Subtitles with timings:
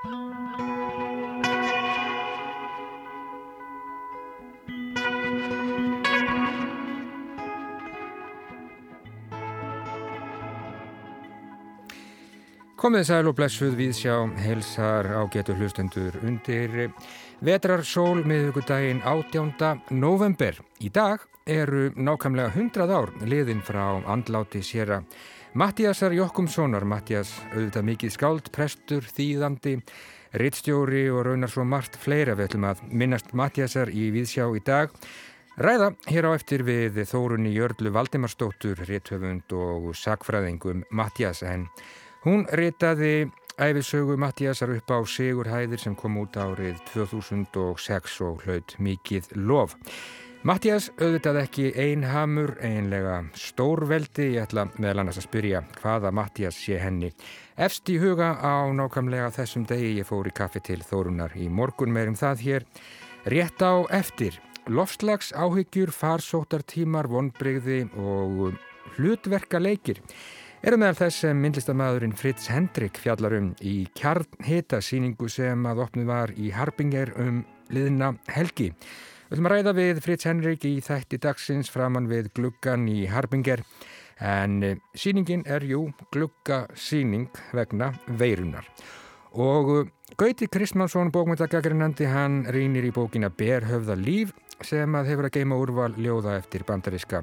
[0.00, 0.14] Komið
[13.04, 16.88] sæl og blessuð við sjá helsar á getur hlustendur undir
[17.44, 19.84] vetrarsól miðugudaginn 18.
[20.00, 20.56] november.
[20.80, 25.20] Í dag eru nákvæmlega 100 ár liðin frá andláti sér að
[25.58, 29.80] Mattiasar Jokkumssonar, Mattias auðvitað mikið skáld, prestur, þýðandi,
[30.38, 34.94] rittstjóri og raunar svo margt fleira við ætlum að minnast Mattiasar í viðsjá í dag.
[35.58, 41.66] Ræða hér á eftir við Þórunni Jörlu Valdimarsdóttur, ritthöfund og sakfræðingum Mattias en
[42.20, 49.30] Hún ritaði æfisögu Mattíasar upp á Sigurhæðir sem kom út árið 2006 og hlaut mikið
[49.40, 49.72] lof.
[50.40, 56.78] Mattías auðvitað ekki einhamur, einlega stórveldi, ég ætla meðal annars að spyrja hvaða Mattías sé
[56.80, 57.10] henni.
[57.60, 61.92] Efst í huga á nákvæmlega þessum degi ég fór í kaffi til Þórunar í morgun
[61.92, 62.66] meirum það hér.
[63.28, 68.56] Rétt á eftir, lofslags áhyggjur, farsóttartímar, vonbreyði og
[68.96, 70.00] hlutverka leikir
[70.64, 76.10] eru meðal þess sem myndlistamæðurinn Fritz Hendrik fjallar um í kjarnhita síningu sem að opnið
[76.16, 78.72] var í Harbinger um liðna helgi.
[79.30, 83.60] Við höfum að ræða við Fritz Henrik í þætti dagsins framann við gluggan í Harbinger
[84.18, 88.66] en eh, síningin er jú gluggasíning vegna veirunar.
[89.38, 94.34] Og eh, Gauti Kristmannsson, bókmyndagagrinandi, hann rínir í bókina Berhöfða líf
[94.66, 97.22] sem að hefur að geima úrval ljóða eftir bandariska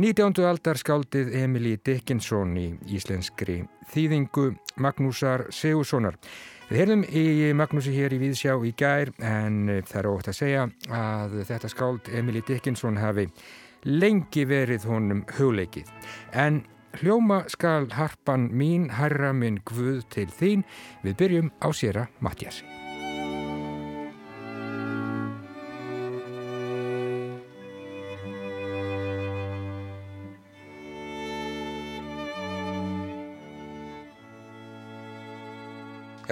[0.00, 0.40] 19.
[0.48, 6.16] aldar skáldið Emilí Dickinson í íslenskri þýðingu Magnúsar Segurssonar.
[6.66, 10.64] Við heyrðum í Magnúsi hér í Víðsjá í gær en það er ótt að segja
[10.90, 13.28] að þetta skáld Emilí Dickinson hafi
[13.86, 15.92] lengi verið honum hugleikið.
[16.34, 16.64] En
[16.98, 20.66] hljóma skal harpan mín, herra minn Guð til þín.
[21.06, 22.75] Við byrjum á séra Mattiasi.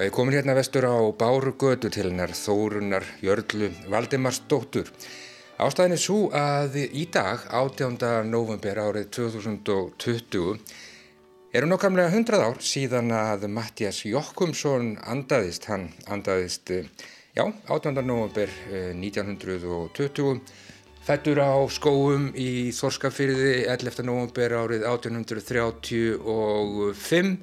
[0.04, 4.90] Við komum hérna vestur á Bárugötu til hennar Þórunar Jörglu Valdimarsdóttur.
[5.56, 8.28] Ástæðin er svo að í dag, 18.
[8.28, 10.60] november árið 2020,
[11.56, 15.72] eru nokkamlega 100 ár síðan að Mattias Jokkumsson andaðist.
[15.72, 16.68] Hann andaðist,
[17.32, 18.04] já, 18.
[18.04, 18.52] november
[18.92, 20.44] 1920,
[21.08, 24.04] fættur á skóum í Þorskafyrði 11.
[24.04, 27.40] november árið 1835,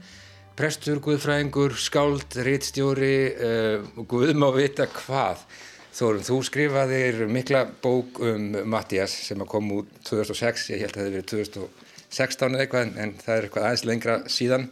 [0.58, 5.44] prestur, guðfræðingur, skáld, rittstjóri uh, og guð má vita hvað.
[5.92, 11.08] Þórum, þú skrifaðir mikla bók um Mattias sem kom út 2006, ég held að það
[11.08, 14.68] hefði verið 2016 eða eitthvað en, það er eitthvað aðeins lengra síðan.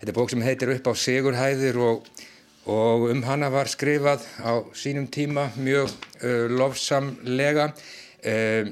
[0.00, 2.10] Þetta er bók sem heitir upp á Sigurhæðir og,
[2.70, 7.72] og um hana var skrifað á sínum tíma mjög uh, lofsamlega.
[8.22, 8.70] Uh,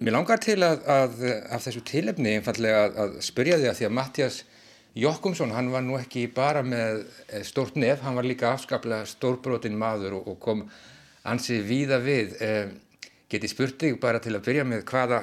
[0.00, 3.98] mér langar til að af þessu tilefni einfallega að, að spyrja því að því að
[4.00, 4.40] Mattias
[4.98, 9.78] Jokkumsson, hann var nú ekki bara með eh, stórt nef, hann var líka afskaplega stórbrotin
[9.78, 10.64] maður og, og kom
[11.30, 12.34] ansið víða við.
[12.42, 12.72] Eh,
[13.30, 15.20] geti spurt þig bara til að byrja með hvaða,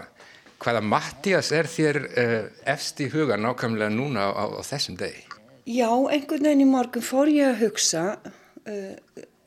[0.63, 2.37] hvaða Mattias er þér eh,
[2.75, 5.25] efst í huga nákvæmlega núna á, á þessum degi?
[5.67, 8.93] Já, einhvern veginn í morgun fór ég að hugsa uh,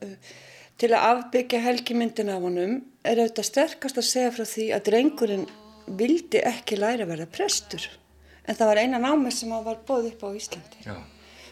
[0.04, 0.34] uh,
[0.76, 5.47] til að afbyggja helgimyndin af honum er auðvitað sterkast að segja frá því að drengurinn
[5.97, 7.88] vildi ekki læra að verða prestur
[8.50, 10.96] en það var eina námið sem hann var bóð upp á Íslandi Já.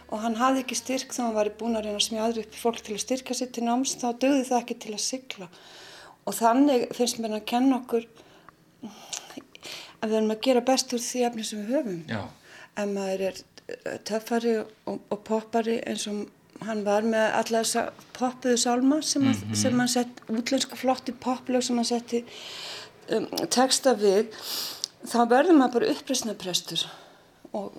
[0.09, 2.81] og hann hafði ekki styrk þá hann var búin að reyna að smjáður upp fólk
[2.84, 5.50] til að styrka sér til náms þá döði það ekki til að sigla
[6.28, 8.09] og þannig finnst mér að kenna okkur
[9.98, 12.25] að við erum að gera best úr því efni sem við höfum Já.
[12.78, 13.44] ef maður er
[14.09, 16.26] töffari og, og poppari eins og
[16.66, 17.84] hann var með alla þessa
[18.16, 19.78] poppuðu sálma sem, mm -hmm.
[19.78, 22.25] hann sett útlensku flotti popplög sem hann setti
[23.10, 24.32] um, texta við
[25.06, 26.84] þá verður maður bara uppreysnaprestur
[27.56, 27.78] og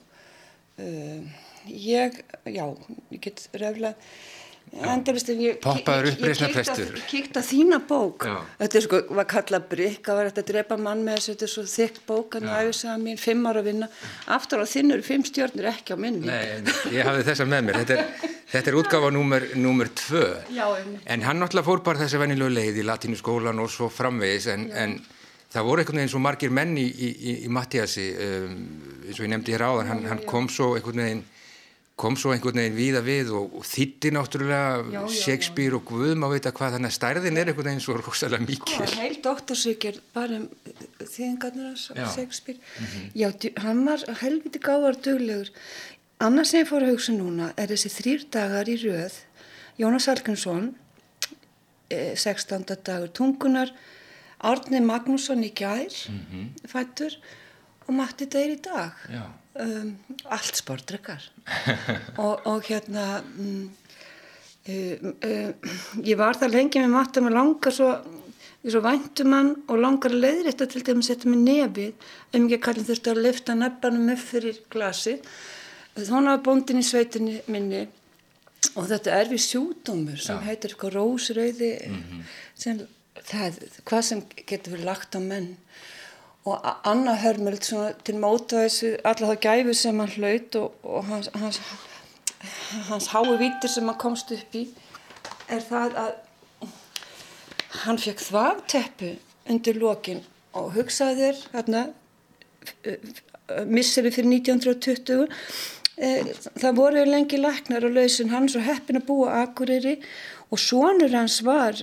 [0.79, 2.65] uh, ég, já,
[3.11, 3.95] ég get röfla
[4.69, 8.25] endurist en ég Poppaður uppreysnaprestur Ég kíkt að þína bók.
[8.27, 8.35] Já.
[8.61, 11.47] þetta er sko, var kallað brygg það var eftir að drepa mann með þessu, þetta
[11.47, 13.89] er svo þykkt bók hann að auðvitað mín, fimm ára að vinna.
[14.37, 17.79] Aftur á þinn eru fimm stjórnir ekki á minni Nei, ég hafði þessa með mér.
[17.81, 20.25] Þetta er, þetta er útgáfa númer, númer tvö.
[20.53, 21.05] Já, einmitt.
[21.05, 24.69] en hann náttúrulega fór bara þessi venilegu leið í latínu skólan og svo framvegis en,
[24.69, 24.99] en
[25.53, 28.55] það voru einhvern veginn svo margir menn í, í, í Mattiasi um,
[29.07, 31.23] eins og ég nefndi hér áðan, hann, hann kom svo einhvern veginn
[31.99, 36.23] kom svo einhvern veginn víða við og, og þýtti náttúrulega Já, já, Shakespeare og Guðum
[36.27, 39.99] að veita hvað þannig að stærðin er einhvern veginn svo rosalega mikil er heil doktorsvíkjur
[40.15, 40.45] bara um
[41.01, 42.05] þýðingarnir hans Já.
[42.13, 42.59] Shakespeare.
[43.17, 45.51] Já, djú- hann var helviti gáðar duglegur.
[46.23, 49.19] Annars sem ég fór að hugsa núna er þessi þrýr dagar í röð
[49.79, 50.73] Jónas Hallgrímsson,
[51.89, 52.63] 16.
[52.67, 53.71] Eh, dagur tungunar,
[54.39, 56.67] Árni Magnússon í gær, mm -hmm.
[56.67, 57.15] fættur,
[57.87, 58.91] og Matti Deyr í dag.
[59.59, 61.23] Um, allt sportrekkar.
[62.23, 63.69] og, og hérna, um,
[64.69, 65.53] um,
[66.05, 67.89] ég var það lengi með Matti, maður langar svo,
[68.63, 71.93] svo væntum hann og langar að leiðrita til þeim að setja mig nefið,
[72.31, 75.19] ekki að kallin þurfti að lifta nefnum upp fyrir glasi.
[75.99, 77.87] Þannig að bóndin í sveitinni minni
[78.75, 80.45] og þetta er við sjúdómur sem Já.
[80.47, 82.23] heitir eitthvað rósröyði mm -hmm.
[82.55, 82.81] sem,
[83.15, 85.53] það, hvað sem getur verið lagt á menn.
[86.47, 91.29] Og Anna Hörmöld til móta þessu alla það gæfu sem hann hlaut og, og hans,
[91.35, 91.59] hans,
[92.87, 94.65] hans hái vítir sem hann komst upp í
[95.49, 96.13] er það að
[97.83, 99.11] hann fekk þvagteppu
[99.51, 100.23] undir lokin
[100.57, 101.83] og hugsaði þér hérna
[103.69, 105.27] misseri fyrir 1920
[105.99, 109.97] Eh, það voru lengi laknar og lausin hann svo heppin að búa akureyri
[110.47, 111.75] og sonur hans var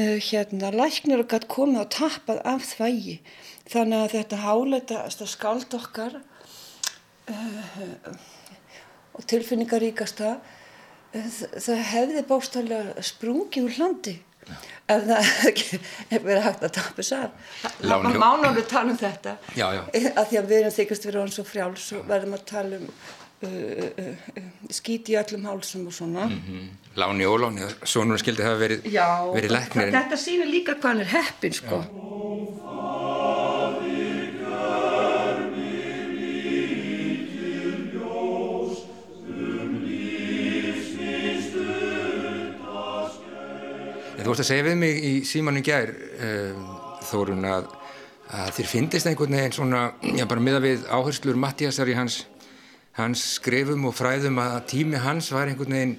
[0.00, 3.16] uh, hérna læknir og gætt komið og tappað af þvægi.
[3.66, 6.20] Þannig að þetta háleita skald okkar
[7.32, 7.80] uh,
[9.16, 14.16] og tilfinningaríkasta uh, það hefði bóstallega sprungið úr landi.
[14.86, 15.30] Ef það
[16.14, 19.32] er verið hægt að tapja saf maður má náttúrulega tala um þetta?
[19.58, 19.80] Já, já.
[20.12, 22.92] að því að við erum þykast verið orðin svo frjáls og verðum að tala um
[23.42, 26.26] uh, uh, uh, skít í öllum hálsum og svona.
[26.26, 26.68] Mm -hmm.
[26.96, 28.80] Láni og Láni, svonur skildi það verið,
[29.34, 31.84] verið læknir þetta sýnir líka hvað hann er heppin sko.
[44.26, 45.92] Þú vorst að segja við mig í símanu gær
[46.26, 46.62] um,
[47.06, 47.68] Þórun að,
[48.34, 52.24] að þér finnist einhvern veginn svona já bara miða við áherslur Mattíasar í hans,
[52.96, 55.96] hans skrifum og fræðum að tími hans var einhvern veginn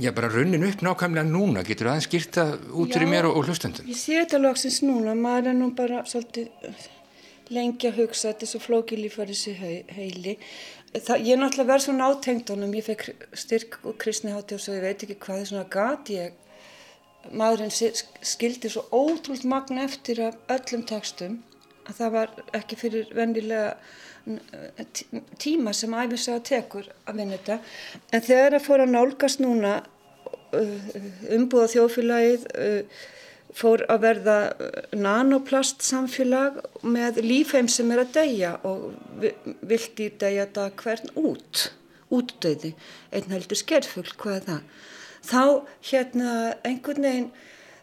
[0.00, 1.64] já bara runnin upp nákvæmlega núna.
[1.66, 5.14] Getur aðeins skýrta út fyrir mér og, og hlustandum Ég sé þetta loksins núna.
[5.18, 6.48] Maður er nú bara svolítið
[7.54, 8.32] lengi að hugsa.
[8.32, 9.62] Þetta er svo flókið lífari sér
[9.94, 10.38] heili.
[10.88, 14.62] Það, ég er náttúrulega verið svona átengt honum, ég fekk styrk og kristni hátti og
[14.64, 16.12] svo ég veit ekki hvað er svona gat.
[16.14, 17.74] Ég maðurinn
[18.24, 21.42] skildi svo ótrúlt magna eftir af öllum textum
[21.88, 23.74] að það var ekki fyrir vennilega
[25.40, 27.58] tíma sem æfisaga tekur að vinna þetta
[28.12, 29.76] en þegar það fór að nálgast núna
[30.56, 30.90] uh,
[31.36, 33.00] umbúða þjóðfélagið uh,
[33.58, 38.90] fór að verða uh, nanoplast samfélag með lífheim sem er að deyja og
[39.62, 41.68] vildi deyja það hvern út
[42.08, 42.72] útdöyði,
[43.12, 44.60] einn heldur skerfugl, hvað er það?
[45.28, 45.42] þá
[45.90, 46.32] hérna
[46.66, 47.30] einhvern veginn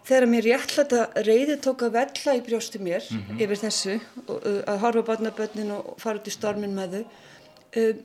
[0.05, 3.41] þegar mér réttlætt að reyði tók að vella í brjósti mér mm -hmm.
[3.43, 3.95] yfir þessu
[4.27, 7.95] og, uh, að horfa barnabönnin og fara út í stormin með þau uh,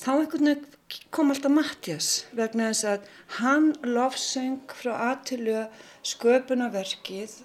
[0.00, 0.66] þá einhvern veginn
[1.14, 3.06] kom alltaf Mattias vegna þess að
[3.38, 5.68] hann lofsöng frá aðtölu
[6.02, 7.38] sköpunaverkið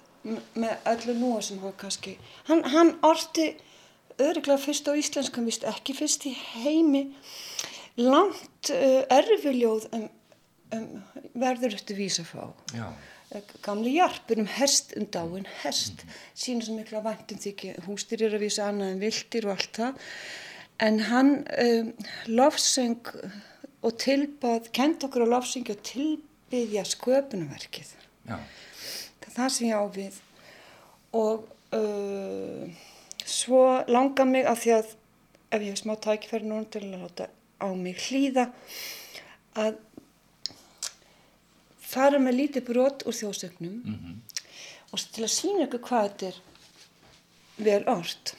[0.54, 2.18] með öllu núa sem hann kannski
[2.48, 3.54] hann, hann orti
[4.18, 7.12] öruglega fyrst á íslenskan vist ekki fyrst í heimi
[7.96, 10.08] langt uh, erfiljóð um
[10.74, 11.02] um,
[11.36, 12.88] verður eftir vísa fá Já.
[13.34, 16.10] Eh, gamli jarpur um hest um dáin -hmm.
[16.34, 19.76] sína svo mikla vantum því ekki hústir eru að vísa annað en vildir og allt
[19.76, 19.94] það.
[20.78, 21.94] En hann um,
[22.26, 23.04] lofsöng
[23.82, 27.96] og tilbað kent okkur á lofsöngi og tilbyðja sköpunverkið
[28.26, 30.20] það er það sem ég ávið
[31.16, 32.68] og uh,
[33.26, 34.94] svo langar mig að því að
[35.56, 37.28] ef ég hef smá tækifæri núna til að láta
[37.60, 38.48] á mig hlýða
[39.56, 39.78] að
[41.96, 44.16] fara með lítið brot úr þjóðsögnum mm -hmm.
[44.92, 46.42] og til að sína ykkur hvað þetta er
[47.68, 48.34] vel orrt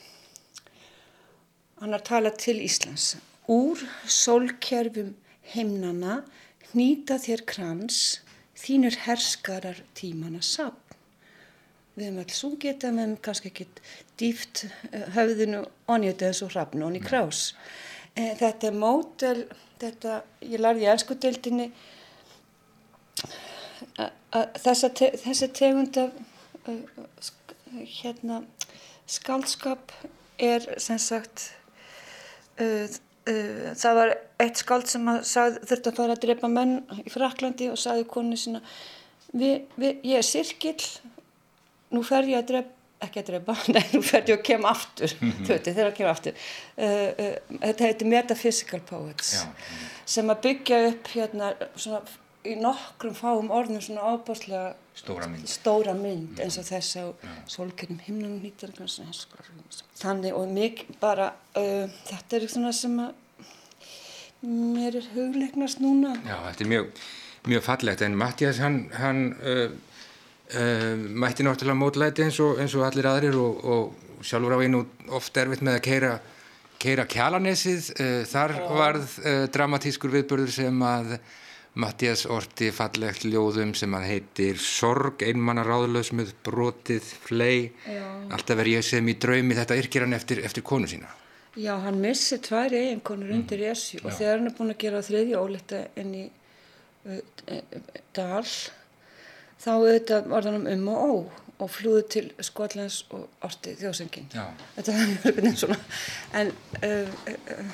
[1.80, 3.16] hann har talað til Íslands.
[3.48, 5.14] Úr sólkerfum
[5.54, 6.24] heimnana
[6.72, 8.20] hnýta þér krans
[8.58, 10.88] þínur herskarar tímana sapn
[11.98, 13.66] við hefum alls sungið þetta með kannski ekki
[14.20, 17.52] dýft eh, höfðinu onjötu eins og hrafn og onni krás.
[18.14, 19.40] Eh, þetta er mótel
[19.82, 21.68] þetta, ég larði í elskudeildinni
[24.62, 26.14] þessa, te, þessa tegund af
[26.68, 26.78] uh,
[28.02, 28.42] hérna
[29.08, 29.92] skaldskap
[30.38, 31.50] er sem sagt
[32.60, 35.22] uh, uh, það var eitt skald sem að
[35.68, 38.62] þurfti að fara að drepa menn í Fraklandi og sagði konu sína
[39.32, 40.78] vi, vi, ég er sirkil
[41.94, 45.12] nú fer ég að drepa ekki að drepa, nei, nú fer ég að kema aftur
[45.14, 45.44] mm -hmm.
[45.46, 49.44] þauðviti, þegar að kema aftur uh, uh, þetta heitir Metaphysical Poets Já.
[50.04, 52.02] sem að byggja upp hérna svona
[52.48, 57.04] í nokkrum fáum orðnum svona ábáslega stóra mynd, stóra mynd eins og þess á
[57.50, 58.72] solkernum himnum hýttar
[59.98, 63.14] þannig og mikið bara uh, þetta er svona sem að
[64.42, 66.14] mér er hugleiknast núna.
[66.22, 66.90] Já, þetta er mjög
[67.48, 69.70] mjög fallegt en Mattias hann, hann uh,
[70.54, 74.84] uh, mætti náttúrulega mótlæti eins og, eins og allir aðrir og, og sjálfur á einu
[75.14, 76.14] ofta erfitt með að keira,
[76.82, 77.92] keira kjalanesið
[78.30, 81.18] þar varð uh, dramatískur viðbörður sem að
[81.78, 87.70] Mattias orti fallegt ljóðum sem að heitir Sorg, einmanna ráðlaus með brotið, flei
[88.32, 91.10] alltaf er ég sem í draumi þetta yrkir hann eftir, eftir konu sína.
[91.58, 95.40] Já, hann missi tvær eiginkonur undir Esju og þegar hann er búin að gera þriðja
[95.42, 96.24] ólita inn í
[97.08, 97.20] uh,
[98.14, 98.44] dal
[99.58, 101.12] þá auðvitað var hann um og ó
[101.58, 104.44] og flúði til Skotlands og orti þjóðsengin Já.
[104.76, 105.78] þetta var einhvern veginn svona.
[106.38, 107.72] En uh, uh,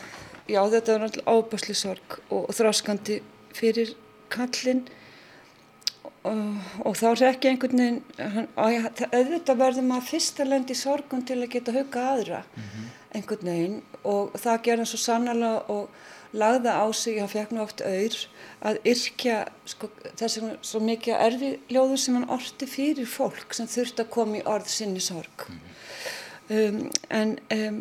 [0.48, 3.20] já þetta var náttúrulega ábærsli sorg og, og þráskandi
[3.54, 3.94] fyrir
[4.34, 4.84] kallinn.
[6.24, 6.40] Og,
[6.88, 11.42] og þá er ekki einhvern veginn það, auðvitað verður maður fyrst að lendi sorgun til
[11.42, 12.38] að geta hugga aðra
[13.12, 13.80] einhvern veginn.
[14.08, 15.90] Og það gerði hann svo sannlega og
[16.34, 18.24] lagða á sig, hann fekk nú oft auður
[18.64, 19.36] að yrkja
[19.70, 24.40] sko, þessi svo mikið erfi ljóður sem hann orti fyrir fólk sem þurfti að koma
[24.40, 25.46] í orð sinni sorg.
[26.50, 27.78] Um, en um,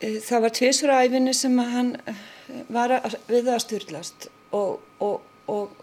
[0.00, 2.24] e, það var tvisur æfinni sem hann eh,
[2.72, 5.74] var að, við að styrlast og, og, og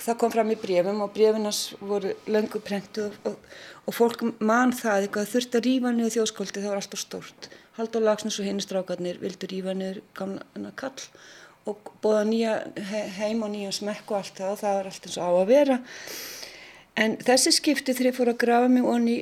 [0.00, 3.36] það kom fram í brefum og brefinas voru löngu prentu og,
[3.84, 7.50] og, fólk mann það eitthvað þurfti að rífa niður þjóðskóldi það var alltaf stórt.
[7.76, 11.08] Haldur Lagsnes og hinn strákarnir vildu rífa niður gamla kall
[11.66, 12.54] og bóða nýja
[12.88, 15.32] he, heim og nýja smekk og allt það og það var allt eins og á
[15.34, 15.78] að vera.
[16.96, 19.16] En þessi skipti þegar ég fór að grafa mig og ný,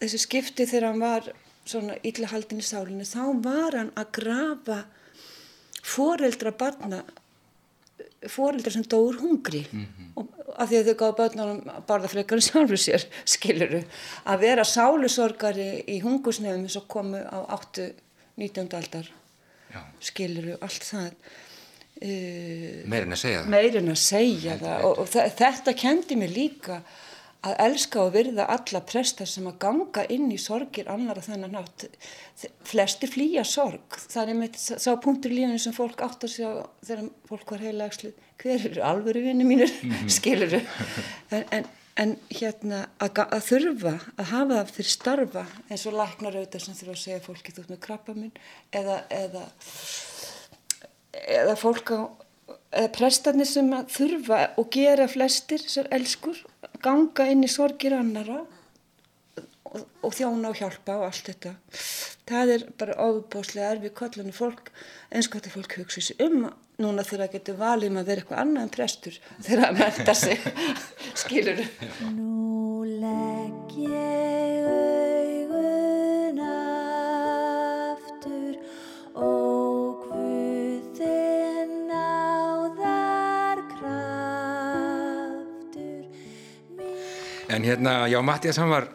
[0.00, 1.30] þessi skipti þegar hann var
[1.68, 4.80] svona illa haldin í sálinni þá var hann að grafa
[5.86, 7.04] foreldra barna
[8.28, 10.08] foreldra sem dóur hungri mm -hmm.
[10.14, 13.82] og af því að þau gáðu börnunum barðafleikarinn sjálfur sér skiluru
[14.24, 17.92] að vera sálusorgari í hungusnefnum sem komu á 8.
[18.36, 18.74] 19.
[18.76, 19.10] aldar
[19.70, 19.80] Já.
[20.00, 21.12] skiluru, allt það
[22.02, 25.08] uh, Meirin að segja það meirin að segja Heldur það og, og
[25.38, 26.82] þetta kendi mér líka
[27.46, 31.86] að elska og virða alla prestar sem að ganga inn í sorgir annara þennan nátt
[32.68, 33.96] flestir flýja sorg.
[33.96, 36.48] Það er einmitt sá punktur í lífinu sem fólk átt að sjá
[36.84, 39.72] þegar fólk var heila ekslið hver eru alvöru vinni mínir?
[40.16, 40.60] Skiluru
[41.30, 41.66] en, en,
[42.00, 46.78] en hérna að, að þurfa að hafa það fyrir starfa eins og læknar auðvitað sem
[46.78, 48.32] þurfa að segja fólki þú ert með krabba minn
[48.72, 49.44] eða, eða
[51.40, 52.00] eða fólk á
[52.70, 56.38] eða prestarnir sem að þurfa og gera flestir sér elskur
[56.84, 58.40] ganga inn í sorgir annara
[59.70, 61.54] og, og þjóna og hjálpa og allt þetta.
[62.30, 64.70] Það er bara ofubóslega erfið kollunni fólk
[65.10, 66.44] eins og þetta fólk hugsa sér um
[66.80, 70.16] núna þegar það getur valið um að vera eitthvað annað en prestur þegar það menta
[70.22, 70.48] sig.
[71.24, 71.62] Skilur
[72.14, 74.99] Nú legg ég
[87.50, 88.86] En hérna, já, Mattias hann var,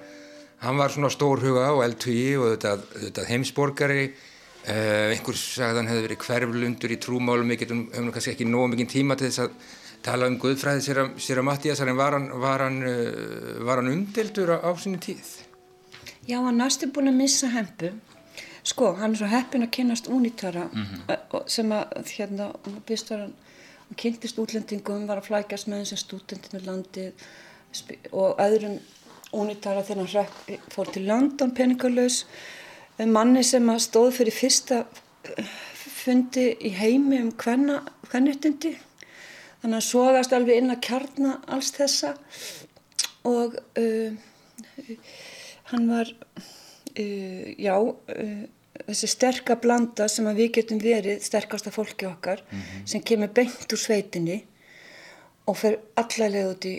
[0.63, 6.05] hann var svona stórhuga og eldhugi og þetta, þetta heimsborgari, uh, einhver sagði hann hefði
[6.07, 9.43] verið hverflundur í trúmálum, við getum, höfum nú kannski ekki nógu mikið tíma til þess
[9.45, 9.57] að
[10.05, 13.81] tala um guðfræði sér að, sér að Mattiasar en var hann, var hann, uh, var
[13.81, 15.31] hann umdeldur á, á sinni tíð?
[16.25, 17.91] Já, hann næstu búin að missa hempu.
[18.65, 21.03] Sko, hann er svo heppin að kynast únítara mm
[21.51, 22.47] sem að, hérna,
[22.87, 23.33] fyrst var hann,
[23.85, 27.54] hann kynntist útlendingum, var að flækjast með þessum stúdentinu landið sp-
[28.11, 28.79] og öðrum
[29.35, 32.23] únítara þegar hann hrökk, fór til London peningalös,
[32.99, 34.83] manni sem stóð fyrir fyrsta
[36.05, 38.75] fundi í heimi um hvernetindi.
[39.61, 42.13] Þannig að hann sogast alveg inn að kjarna alls þessa.
[43.25, 44.13] Og uh,
[45.71, 48.43] hann var uh, já uh,
[48.85, 52.43] þessi sterka blanda sem að við getum verið sterkasta fólki okkar
[52.85, 54.41] sem kemur beint úr sveitinni
[55.49, 56.75] og fer allalega út í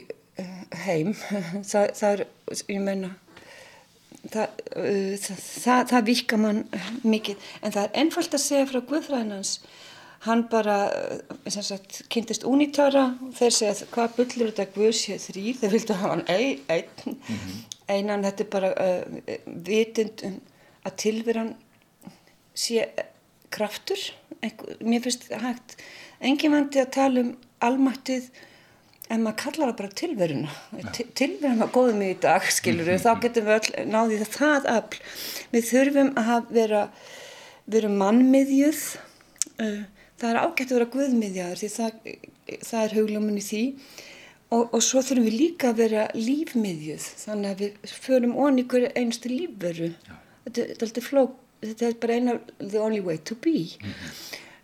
[0.85, 1.15] heim.
[1.71, 2.27] Það, það er,
[2.69, 3.13] ég meina
[4.33, 6.63] það, uh, það, það, það vika mann
[7.07, 7.51] mikið.
[7.63, 9.59] En það er einfalt að segja frá Guðfræðinans
[10.27, 15.75] hann bara uh, sagt, kynntist únítara þeir segja hvað bullur þetta Guð sé þrýr þeir
[15.77, 17.21] vildu hafa hann ein, ein,
[17.93, 20.41] einan þetta er bara uh, vitund um
[20.87, 21.55] að tilveran
[22.57, 22.87] sé
[23.53, 24.01] kraftur.
[24.45, 25.77] Einhver, mér finnst hægt.
[26.25, 27.33] Engin vandi að tala um
[27.65, 28.29] almættið
[29.13, 30.55] en maður kallar það bara tilveruna.
[30.97, 35.03] Til- tilveran var góðum í dag skilur við, þá getum við öll náðið það afl.
[35.53, 36.83] Við þurfum að vera,
[37.77, 38.83] vera mannmiðjuð.
[39.57, 39.85] Uh,
[40.21, 42.13] það er ágætt að vera guðmiðjaður því það,
[42.67, 43.63] það er hugljómun í því.
[44.47, 48.37] Og, og svo þurfum við líka að vera lífmiðjuð þannig að við förum
[48.71, 49.89] hverju einstu lífveru.
[50.47, 51.33] Þetta, þetta, flók,
[51.65, 53.73] þetta er bara eina the only way to be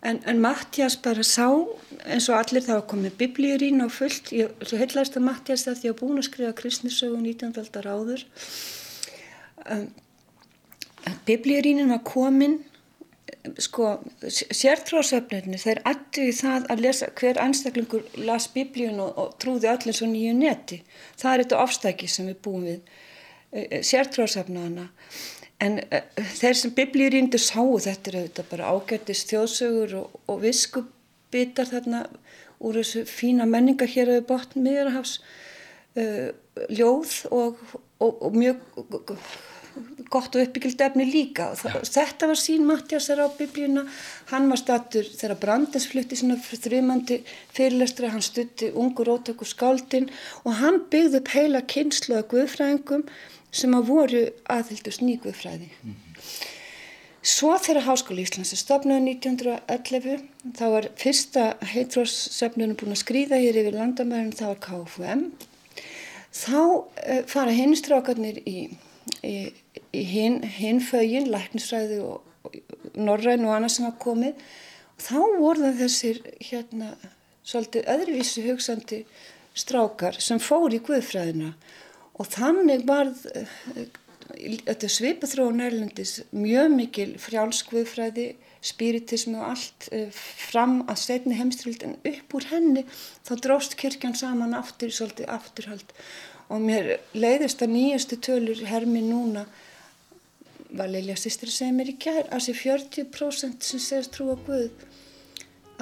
[0.03, 1.47] En, en Mattias bara sá,
[2.11, 5.91] eins og allir það var komið biblíurín og fullt, ég heitlaðist að Mattias það því
[5.91, 7.53] að búin að skrifa kristnisögu 19.
[7.61, 8.25] aldar áður.
[9.71, 9.85] Um,
[11.29, 12.57] biblíurínin var komin,
[13.63, 13.93] sko,
[14.27, 19.95] sértróðsöfnirni, þeir ættu í það að lesa, hver einstaklingur las biblíun og, og trúði allir
[19.95, 20.81] svo nýju neti.
[21.15, 22.83] Það er þetta ofstæki sem við búum við,
[23.87, 24.89] sértróðsöfnaðana.
[25.63, 26.01] En uh,
[26.39, 32.03] þeir sem biblíuríndu sáu þetta er auðvitað bara ágættist þjóðsögur og, og viskubitar þarna
[32.63, 35.17] úr þessu fína menningar hér auðvitað botn miðurhafs
[35.99, 36.29] uh,
[36.69, 37.65] ljóð og,
[37.99, 38.61] og, og mjög
[40.13, 41.49] gott og uppbyggild efni líka.
[41.65, 41.81] Ja.
[41.81, 43.85] Þetta var sín Mattiasar á biblíuna.
[44.29, 47.19] Hann var stattur þegar Brandens flutti svona þrjumandi
[47.55, 50.11] fyrirlestra, hann stutti ungur ótökur skáldin
[50.43, 53.07] og hann byggði upp heila kynslu að guðfræðingum
[53.53, 55.69] sem að voru aðhildust nýguðfræði.
[55.83, 56.49] Mm -hmm.
[57.23, 60.23] Svo þegar Háskóli Íslands er stopnað 1911,
[60.59, 65.21] þá var fyrsta heitróssefnunum búin að skrýða hér yfir landamæðin, það var KFUM.
[66.33, 68.65] Þá uh, fara hinstrákarnir í,
[69.23, 69.35] í,
[69.95, 72.59] í hin, hinfögin, læknisræði og, og
[72.99, 74.43] norræn og annað sem hafa komið.
[74.99, 76.19] Þá voru það þessir
[76.49, 76.91] hérna
[77.47, 79.03] svolítið öðruvísi hugsandi
[79.55, 81.71] strákar sem fór í guðfræðina og
[82.21, 83.25] þannig varð
[84.33, 88.27] þetta svipaþróun erlendis mjög mikil frjálskvöðfræði
[88.63, 92.85] spiritismi og allt fram að setni heimstrild en upp úr henni
[93.27, 95.91] þá dróst kirkjan saman aftur svolítið afturhald.
[96.53, 99.45] Og mér leiðist að nýjastu tölur hermi núna
[100.73, 104.37] var Lilja sýstir að segja mér í kær að þessi 40% sem segist trú á
[104.47, 104.71] Guð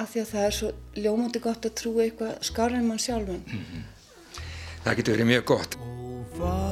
[0.00, 3.44] af því að það er svo ljómandi gott að trú eitthvað skarra en mann sjálfan.
[3.46, 3.82] Mm -hmm.
[4.84, 5.76] Það getur verið mjög gott
[6.22, 6.62] Um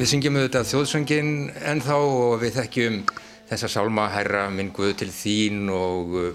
[0.00, 2.94] Við syngjum auðvitað þjóðsöngin ennþá og við þekkjum
[3.50, 6.30] þessa sálma herra minn Guð til þín og uh,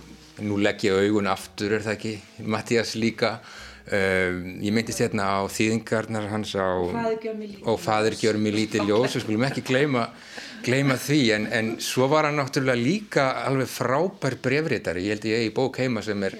[0.45, 2.11] nú legg ég augun aftur er það ekki,
[2.45, 3.39] Mattias líka
[3.85, 9.13] Um, ég myndist hérna á þýðingarnar hans á og fadir gjör mér lítið ljós.
[9.13, 10.07] við skulum ekki gleyma,
[10.65, 15.45] gleyma því en, en svo var hann náttúrulega líka alveg frábær brefritari ég held ég
[15.45, 16.39] í bók heima sem er,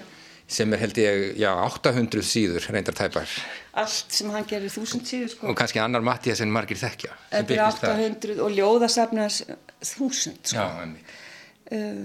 [0.50, 3.38] sem er held ég, já, 800 síður reyndar tæpar.
[3.78, 5.46] Allt sem hann gerir þúsund síður sko.
[5.52, 8.42] Og kannski annar Mattias en margir þekkja þetta er 800 þar.
[8.42, 9.38] og ljóðasafnas
[9.94, 10.66] þúsund sko.
[10.66, 10.98] Já, um,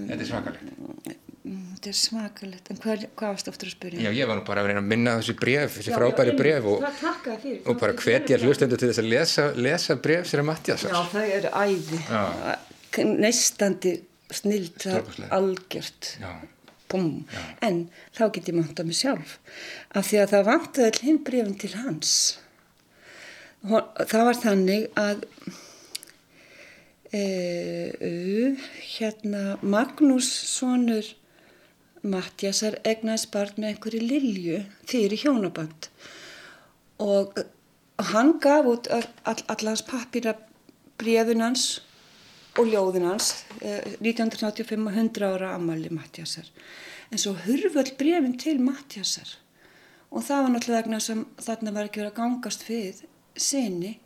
[0.06, 4.02] þetta er svakalegt þetta er svakalegt, en hvað, hvað varst oftur að spyrja?
[4.04, 6.68] Já, ég var nú bara að reyna að minna þessi bref, þessi já, frábæri bref
[6.70, 6.84] og,
[7.66, 11.32] og bara hvetja hlustendur til þess að lesa, lesa bref sér að Mattias Já, það
[11.38, 12.00] eru æði.
[13.18, 13.94] Neistandi
[14.32, 14.86] snilt
[15.32, 16.12] algjört.
[16.92, 17.80] En
[18.12, 19.38] þá get ég manta mig sjálf.
[19.96, 22.14] Af því að það vantaði all hinn brefin til hans.
[23.64, 25.24] Það var þannig að
[27.14, 27.24] e,
[28.92, 31.10] hérna Magnús Sónur
[32.02, 34.60] Mattiasar egnaðis barn með einhverju lilju
[34.90, 35.88] fyrir hjónaband
[37.02, 37.38] og
[38.12, 40.34] hann gaf út all, allans pappira
[40.98, 41.66] brefinans
[42.58, 43.30] og ljóðinans
[43.62, 46.48] eh, 1985 og 100 ára ammali Mattiasar
[47.12, 49.38] en svo hurföld brefin til Mattiasar
[50.10, 53.04] og það var náttúrulega vegna sem þarna var ekki verið að gangast við
[53.36, 53.98] sinni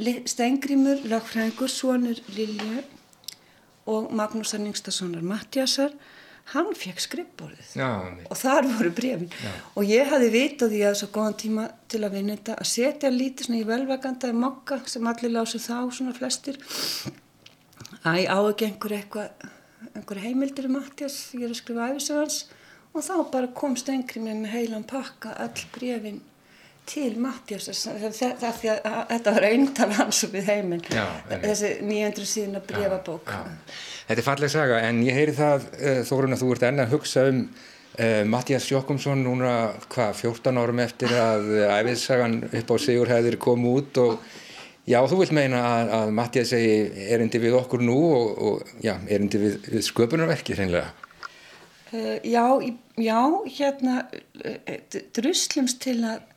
[0.00, 2.84] Stengrimur, lagfræðingur, sonur Lilju
[3.90, 5.92] og Magnús Arningstasonar Mattiasar
[6.54, 7.88] hann fekk skrippborðið Já,
[8.26, 9.52] og þar voru brefin Já.
[9.76, 13.12] og ég hafi vitað því að svo góðan tíma til að vinna þetta að setja
[13.14, 16.58] lítið svona í velvaganda í mokka sem allir lásu þá svona flestir.
[18.00, 19.50] Ég á ekki einhver eitthvað
[19.94, 22.40] einhver heimildir um Mattias ég er að skrifa æfisöðans
[22.90, 26.20] og þá bara kom Stengrimur með heilan pakka all brefin
[26.88, 30.82] til Mattias þetta var eintal hans upp í heiminn.
[31.30, 33.34] Þessi 900 síðan að brefabók
[34.10, 36.94] Þetta er falleg saga en ég heyri það uh, Þórun að þú ert enna að
[36.96, 39.52] hugsa um uh, Mattias Jokkumsson núna
[39.92, 44.40] hvað 14 árum eftir að uh, æfiðsagan upp á sigur hefðir komið út og
[44.90, 48.96] já þú vilt meina að, að Mattias segi erindi við okkur nú og, og já
[49.06, 50.90] erindi við, við sköpunarverki hreinlega.
[51.90, 52.46] Já,
[53.02, 53.96] já hérna
[55.14, 56.29] druslumst til að Uh,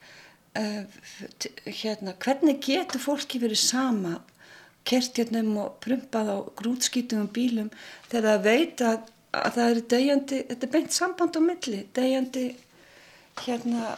[0.54, 4.20] hérna, hvernig getur fólki verið sama
[4.88, 7.70] kertjarnum og prumpað á grútskítum og bílum
[8.12, 9.08] þegar það veit að,
[9.40, 12.46] að það eru degjandi, þetta er beint samband á milli, degjandi
[13.44, 13.96] hérna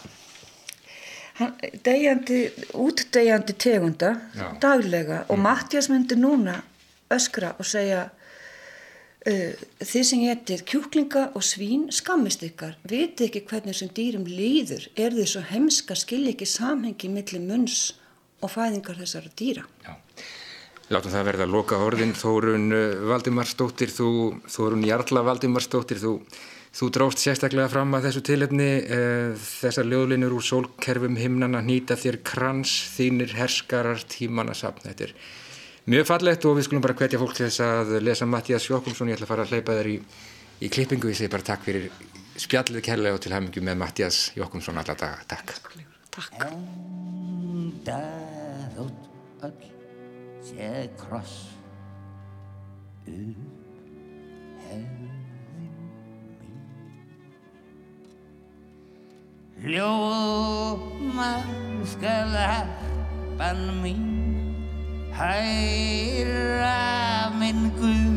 [1.83, 2.39] degjandi,
[2.79, 4.47] útdegjandi tegunda Já.
[4.61, 5.43] daglega og mm.
[5.43, 6.61] Mattias myndi núna
[7.11, 8.07] öskra og segja
[9.25, 14.83] Uh, þið sem getið kjúklinga og svín skammist ykkar, vitið ekki hvernig þessum dýrum líður,
[14.93, 17.95] er þið svo heimska skilja ekki samhengi millir munns
[18.45, 19.63] og fæðingar þessara dýra.
[19.81, 19.95] Já.
[20.93, 24.09] Látum það verða að loka orðin Þórun uh, Valdimarsdóttir þú,
[24.53, 26.11] Þórun Jarla Valdimarsdóttir þú,
[26.77, 32.19] þú drást sérstaklega fram að þessu tilefni uh, þessar ljóðlinur úr sólkerfum himnana nýta þér
[32.29, 35.17] krans þínir herskarar tímanna sapn þetta er
[35.85, 39.19] Mjög fallegt og við skulum bara hvetja fólk til þess að lesa Mattias Jókumsson, ég
[39.19, 39.97] ætla að fara að hleypa þér í,
[40.65, 41.91] í klippingu, ég segi bara takk fyrir
[42.41, 45.53] spjallið kærlega og til hæmingu með Mattias Jókumsson alla daga, takk.
[46.15, 46.41] Takk.
[46.47, 47.99] Enda
[48.73, 49.69] þótt öll
[50.49, 50.71] sé
[51.03, 51.37] kross
[53.05, 53.53] upp
[54.65, 55.13] hefðin
[56.41, 56.59] mín.
[59.69, 61.31] Ljóma
[61.93, 64.24] skal harpan mín
[65.17, 66.79] hæra
[67.39, 68.14] minn Guð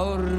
[0.00, 0.29] Salvador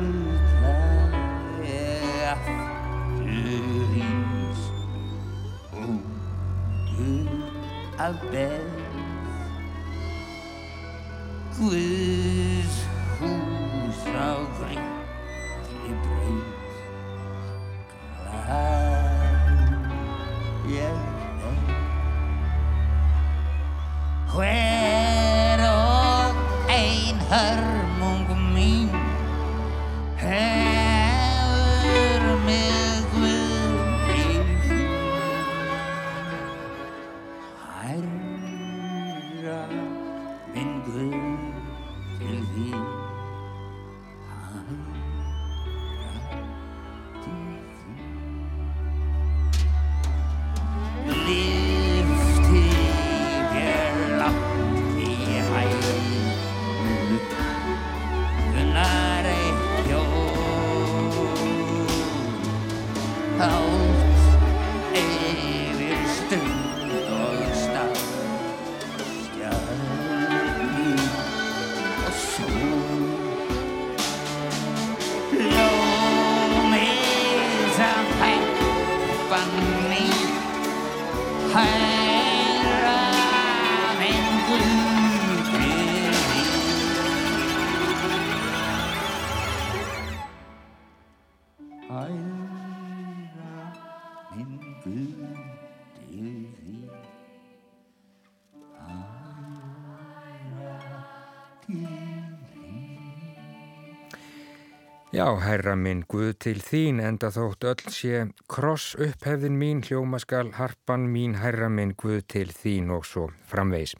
[105.11, 111.09] Já, herra minn, Guð til þín, enda þótt öll sé kross upphefðin mín, hljómaskal, harpan
[111.11, 113.91] mín, herra minn, Guð til þín og svo framvegis.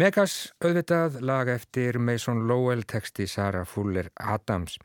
[0.00, 4.78] Megas auðvitað lag eftir Mason Lowell texti Sara Fuller Adams.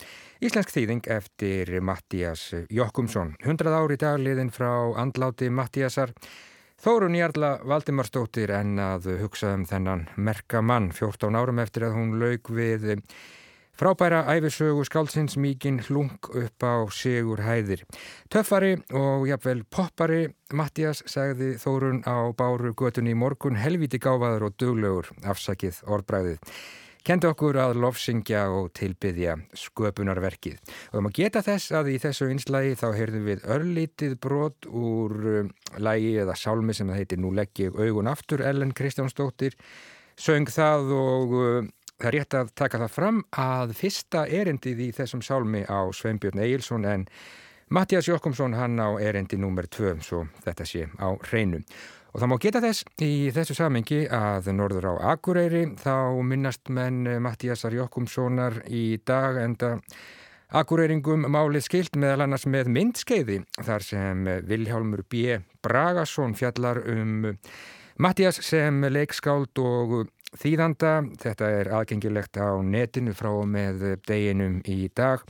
[0.43, 3.31] Íslensk þýðing eftir Mattias Jokkumsson.
[3.45, 6.11] 100 ári dagliðin frá andláti Mattiasar.
[6.83, 12.17] Þórun Jarla Valdimarsdóttir en að hugsa um þennan merka mann 14 árum eftir að hún
[12.19, 12.89] laug við
[13.73, 17.81] Frábæra æfisögu skálsins mikinn hlung upp á sigur hæðir.
[18.29, 24.55] Töffari og jafnvel poppari Mattias sagði Þórun á Báru götunni í morgun helviti gáfaður og
[24.61, 26.53] duglegur afsakið orðbræðið.
[27.03, 30.61] Kendi okkur að lofsingja og tilbyðja sköpunarverkið.
[30.93, 35.17] Og um að geta þess að í þessu einslægi þá heyrðum við örlítið brot úr
[35.33, 39.57] um, lægi eða sálmi sem það heitir Nú legg ég augun aftur Ellen Kristjánsdóttir
[40.13, 44.91] söng það og uh, það er rétt að taka það fram að fyrsta erindið í
[44.97, 47.05] þessum sálmi á Sveinbjörn Egilson en
[47.73, 51.61] Mattias Jokkumsson hann á erindi nummer 2 svo þetta sé á hreinu.
[52.13, 57.07] Og það má geta þess í þessu samengi að norður á Akureyri þá minnast menn
[57.23, 59.77] Mattiasar Jokkumssonar í dag enda
[60.53, 65.39] Akureyringum málið skilt meðal annars með myndskeiði þar sem Viljálmur B.
[65.63, 67.31] Bragason fjallar um
[68.03, 70.93] Mattias sem leikskáld og þýðanda.
[71.21, 75.25] Þetta er aðgengilegt á netinu frá með deginum í dag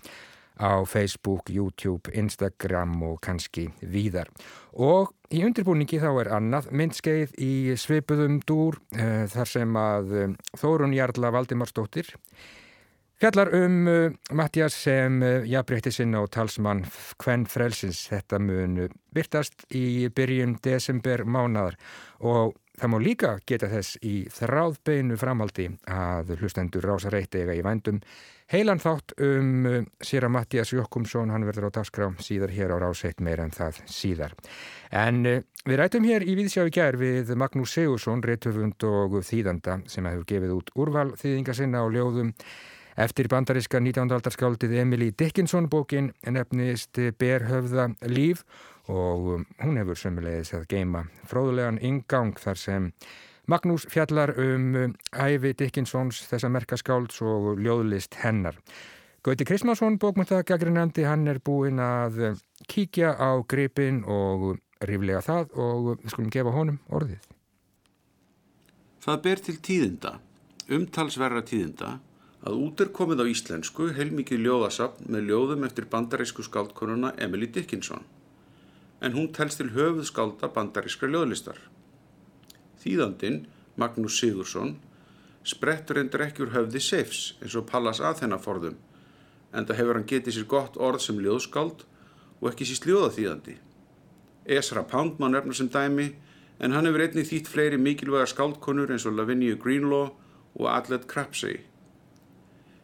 [0.59, 4.29] á Facebook, YouTube, Instagram og kannski víðar.
[4.73, 10.35] Og í undirbúningi þá er annað myndskeið í svipuðum dúr uh, þar sem að uh,
[10.59, 12.13] Þórun Jarla Valdimarsdóttir
[13.21, 16.85] fjallar um uh, Mattias sem jafnbreytti sinna og talsmann
[17.21, 18.05] Kvenn Frelsins.
[18.11, 18.81] Þetta mun
[19.13, 21.79] byrtast í byrjun desember mánadar
[22.21, 27.61] og Það má líka geta þess í þráðbeinu framhaldi að hlustendur Rása Reyti eiga í
[27.65, 27.99] vændum
[28.49, 32.77] heilan þátt um uh, sér að Mattias Jokkumsson, hann verður á dagskrá síðar hér á
[32.81, 34.35] Ráseitt meira en það síðar.
[34.89, 40.05] En uh, við rætum hér í í gerð við Magnús Sigursson, réttöfund og þýðanda sem
[40.09, 42.33] hefur gefið út úrval þýðinga sinna á ljóðum
[42.93, 44.11] Eftir bandaríska 19.
[44.13, 51.79] aldarskáldið Emily Dickinson bókin nefnist Berhöfða líf og um, hún hefur sömulegis að geima fróðulegan
[51.79, 52.89] ingang þar sem
[53.47, 58.55] Magnús fjallar um, um æfi Dickinsons þessa merkaskálds og ljóðlist hennar.
[59.23, 65.89] Gauti Kristmansson, bókmyndagagrinandi, hann er búinn að um, kíkja á gripin og ríflega það og
[65.93, 67.29] við skulum gefa honum orðið.
[69.03, 70.17] Það ber til tíðinda,
[70.71, 71.97] umtalsverra tíðinda,
[72.43, 78.03] að út er komið á íslensku heilmikið ljóðasapn með ljóðum eftir bandarísku skáldkonuna Emily Dickinson
[79.03, 81.59] en hún telst til höfuð skálda bandarískra ljóðlistar.
[82.83, 83.43] Þýðandin,
[83.75, 84.77] Magnús Sigursson,
[85.43, 88.79] sprettur endur ekki úr höfði seifs eins og Pallas Aþena forðum
[89.53, 91.83] en það hefur hann getið sér gott orð sem ljóðskáld
[92.41, 93.57] og ekki síst ljóðaþýðandi.
[94.57, 96.09] Esra Pound má nefna sem dæmi
[96.59, 100.09] en hann hefur einnig þýtt fleiri mikilvæga skáldkonur eins og Lavinia Greenlaw
[100.57, 101.61] og Adlet Crapsey.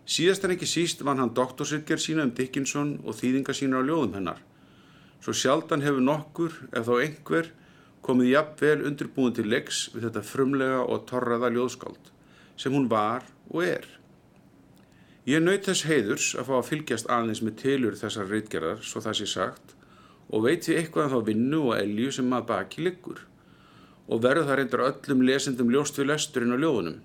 [0.09, 4.15] Síðast en ekki síst vann hann doktorsyrkjar sína um Dickinson og þýðinga sína á ljóðum
[4.17, 4.39] hennar.
[5.19, 7.49] Svo sjaldan hefur nokkur, ef þá einhver,
[8.05, 12.11] komið jafnvel undirbúin til leiks við þetta frumlega og torraða ljóðskáld,
[12.55, 13.87] sem hún var og er.
[15.27, 19.17] Ég naut þess heiðurs að fá að fylgjast aðeins með tilur þessar reitgerðar, svo það
[19.19, 19.75] sé sagt,
[20.31, 23.19] og veit því eitthvað um þá vinnu og elju sem maður baki liggur,
[24.07, 27.01] og verður það reyndar öllum lesendum ljóst við lesturinn á ljóðunum,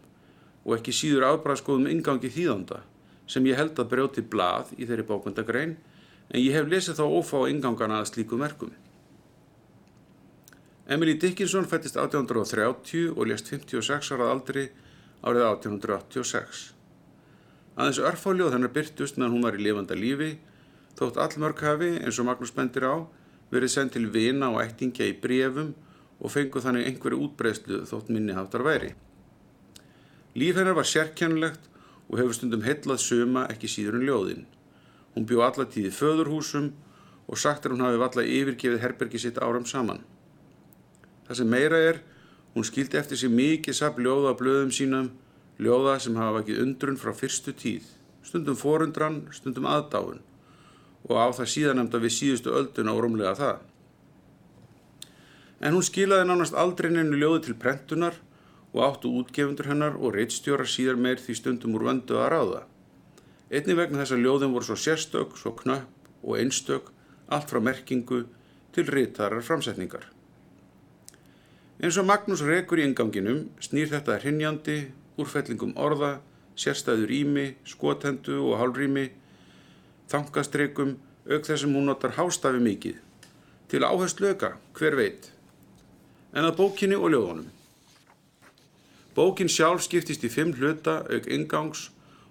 [0.64, 2.80] og ekki síður afbræðskoðum ingangi þýðanda,
[3.26, 5.74] sem ég held að brjóti blað í þeirri bókundagrein
[6.30, 8.72] en ég hef lesið þá ófá ingangana að slíku merkum.
[10.86, 14.64] Emily Dickinson fættist 1830 og lést 56 árað aldri
[15.24, 16.64] árið 1886.
[17.74, 20.34] Aðeins örfáljóð hennar byrtust meðan hún var í lifanda lífi
[20.98, 23.02] þótt allmörk hafi, eins og Magnús bendir á,
[23.50, 25.72] verið sendt til vina og ættingja í brefum
[26.20, 28.92] og fenguð þannig einhverju útbreyslu þótt minni haftar væri.
[30.38, 31.70] Líf hennar var sérkjænlegt
[32.08, 34.46] og hefur stundum heillað suma ekki síður en ljóðinn.
[35.14, 36.72] Hún bjó allatíð í föðurhúsum
[37.30, 40.02] og sagt er hún hafi valla yfirgefið herbergi sitt áram saman.
[41.28, 42.00] Það sem meira er,
[42.54, 45.12] hún skildi eftir sig mikið sap ljóða á blöðum sínum,
[45.58, 47.86] ljóða sem hafa vakið undrun frá fyrstu tíð,
[48.26, 50.20] stundum forundran, stundum aðdáun
[51.04, 53.56] og á það síðanemda við síðustu ölduna og rómlega það.
[55.60, 58.16] En hún skilaði nánast aldrei nefnu ljóði til prentunar
[58.72, 62.62] og áttu útgefundur hennar og reittstjórar síðar meir því stundum úr vöndu að ráða.
[63.52, 66.90] Einni vegna þess að ljóðin voru svo sérstök, svo knöpp og einstök,
[67.28, 68.24] allt frá merkingu
[68.72, 70.06] til reittarar framsetningar.
[71.82, 74.78] Eins og Magnús rekur í inganginum snýr þetta hrinnjandi,
[75.20, 76.18] úrfellingum orða,
[76.56, 79.08] sérstæður ími, skotendu og hálrými,
[80.10, 80.96] þangastreikum,
[81.28, 83.00] auk þessum hún notar hástafi mikið,
[83.68, 85.30] til áherslu öka, hver veit,
[86.32, 87.50] en að bókinni og ljóðunum.
[89.14, 91.88] Bókin sjálf skiptist í fimm hluta auk ingangs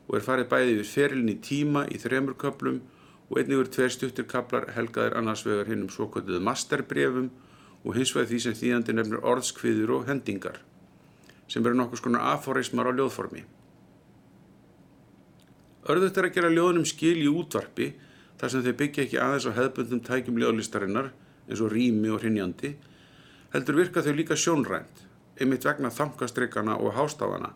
[0.07, 2.81] og er farið bæði við ferilin í tíma í þremur köplum
[3.29, 7.29] og einnig verið tveir stuttir kaplar helgaðir annars vegar hinn um svokvölduðu masterbrefum
[7.83, 10.59] og hins vegar því sem þýðandi nefnir orðskviður og hendingar
[11.47, 13.43] sem verður nokkuð skonar aforismar á ljóðformi.
[15.91, 17.89] Örðugt er að gera ljóðunum skil í útvarpi
[18.39, 21.11] þar sem þau byggja ekki aðeins á hefðbundum tækjum ljóðlistarinnar
[21.47, 22.73] eins og rými og hrinjandi
[23.53, 25.03] heldur virka þau líka sjónrænt
[25.41, 27.51] einmitt vegna þankastryggana og hástafana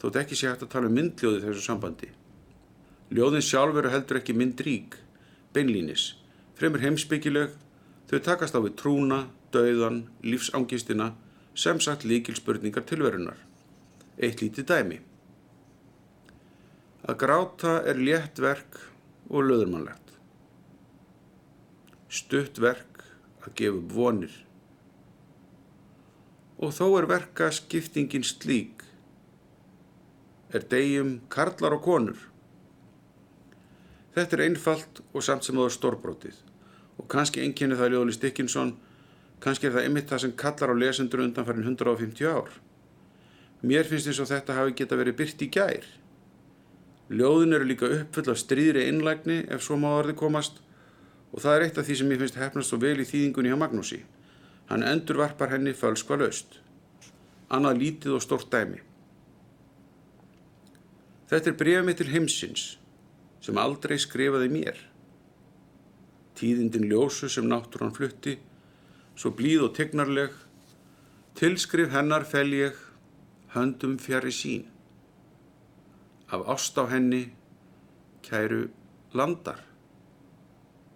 [0.00, 2.10] þótt ekki sé hægt að tala um myndljóði þessu sambandi.
[3.10, 4.96] Ljóðin sjálf eru heldur ekki myndrík,
[5.54, 6.14] beinlínis,
[6.58, 7.52] fremur heimsbyggileg,
[8.10, 11.12] þau takast á við trúna, dauðan, lífsangistina,
[11.54, 13.38] sem sagt líkil spurningar tilverunar.
[14.20, 15.00] Eitt lítið dæmi.
[17.08, 18.78] Að gráta er létt verk
[19.30, 20.14] og löðurmannlegt.
[22.10, 23.02] Stutt verk
[23.46, 24.32] að gefa vonir.
[26.60, 28.79] Og þó er verka skiptingin slík.
[30.50, 32.18] Er degjum karlar og konur.
[34.16, 36.40] Þetta er einfalt og samt sem það er stórbrótið.
[36.98, 38.72] Og kannski einkenni það Ljóðli Stikkinsson,
[39.40, 42.50] kannski er það einmitt það sem kallar á lesendur undanfærin 150 ár.
[43.62, 45.86] Mér finnst eins og þetta hafi geta verið byrt í gær.
[47.10, 50.60] Ljóðin eru líka uppfull af stríðri innlægni ef svo má orði komast
[51.30, 53.58] og það er eitt af því sem ég finnst hefnast svo vel í þýðingunni hjá
[53.58, 54.02] Magnúsi.
[54.70, 56.58] Hann endur varpar henni fölskva laust.
[57.50, 58.89] Annað lítið og stórt dæmi.
[61.30, 62.62] Þetta er brefið mitt til heimsins
[63.40, 64.78] sem aldrei skrifaði mér.
[66.34, 68.34] Tíðindin ljósu sem náttúran flutti,
[69.14, 70.32] svo blíð og tegnarleg,
[71.38, 72.80] tilskrif hennar fel ég
[73.54, 74.64] höndum fjari sín.
[76.34, 77.28] Af ást á henni,
[78.26, 78.66] kæru
[79.14, 79.62] landar,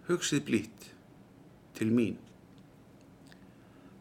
[0.09, 0.91] hugsið blít
[1.79, 2.19] til mín.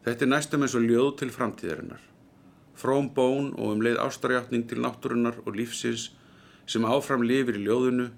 [0.03, 2.03] Þetta er næstum eins og ljóð til framtíðarinnar.
[2.75, 6.11] Fróm bón og um leið ástarjáttning til náttúrunnar og lífsins
[6.66, 8.11] sem áfram lifir í ljóðinu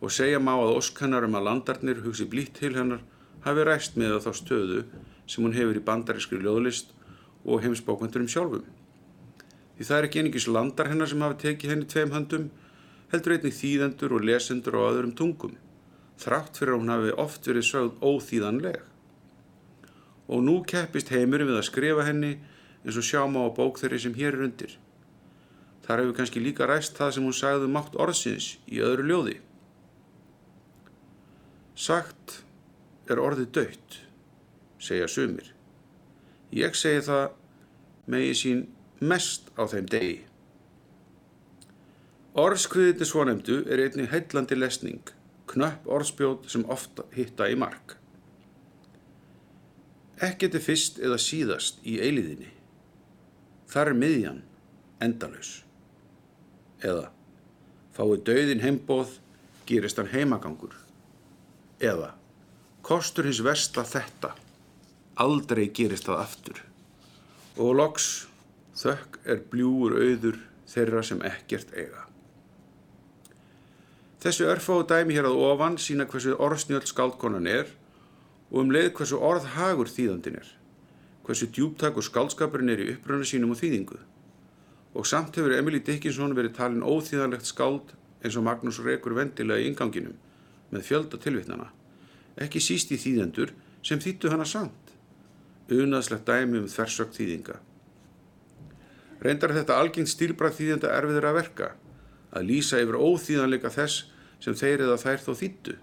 [0.00, 3.04] og segja má að óskannar um að landarnir hugsi blít til hennar
[3.44, 4.82] hafi ræst með þá stöðu
[5.28, 6.92] sem hún hefur í bandarískri ljóðlist
[7.44, 8.66] og heimsbókvendurum sjálfum.
[9.76, 12.48] Því það er ekki einingis landar hennar sem hafi tekið henni tveim höndum,
[13.12, 15.54] heldur einnig þýðendur og lesendur á öðrum tungum,
[16.18, 18.80] þrátt fyrir að hún hafi oft verið sögð óþýðanleg.
[20.28, 22.34] Og nú keppist heimurinn við að skrifa henni
[22.84, 24.74] eins og sjáma á bók þeirri sem hér er undir.
[25.88, 29.36] Þar hefur kannski líka ræst það sem hún sagði um mátt orðsins í öðru ljóði.
[31.78, 32.42] Sagt
[33.08, 33.94] er orðið dött,
[34.84, 35.46] segja sumir.
[36.52, 37.30] Ég segi það
[38.12, 38.60] megi sín
[39.00, 40.18] mest á þeim degi.
[42.38, 45.12] Orðskviðinni svonemdu er einnig heillandi lesning,
[45.48, 47.96] knöpp orðspjót sem ofta hitta í mark.
[50.20, 52.52] Ekkert er fyrst eða síðast í eiliðinni.
[53.72, 54.44] Þar er miðjan
[55.00, 55.54] endalaus.
[56.84, 57.08] Eða
[57.96, 59.16] fáið dauðin heimbóð,
[59.66, 60.76] gerist hann heimagangur.
[61.82, 62.12] Eða
[62.86, 64.32] kostur hins versta þetta,
[65.20, 66.60] aldrei gerist það aftur.
[67.58, 68.28] Og loks
[68.78, 70.38] þökk er bljúur auður
[70.70, 72.04] þeirra sem ekkert eiga.
[74.22, 77.68] Þessu örfáu dæmi hér að ofan sína hversu orðsnjöld skáldkonan er
[78.50, 80.48] og um leið hversu orðhagur þýðandin er,
[81.26, 83.98] hversu djúptak og skáldskapurinn er í uppröna sínum og þýðingu.
[84.98, 89.68] Og samt hefur Emily Dickinson verið talin óþýðanlegt skáld eins og Magnús Rekur vendilega í
[89.70, 90.16] inganginum
[90.74, 91.70] með fjölda tilvittnana,
[92.36, 93.54] ekki síst í þýðendur
[93.86, 94.92] sem þýttu hana samt,
[95.70, 97.60] unaðslegt dæmi um þversökt þýðinga.
[99.22, 101.70] Reyndar þetta algengt stílbrað þýðenda erfiður að verka,
[102.34, 104.04] að lýsa yfir óþýðanleika þess
[104.42, 105.78] sem þeir eða þær þó þýttu,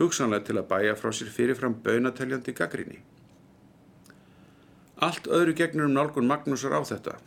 [0.00, 3.00] hugsanlega til að bæja frá sér fyrirfram bönateljandi gaggrinni.
[5.00, 7.20] Allt öðru gegnur um nálgun Magnúsar á þetta.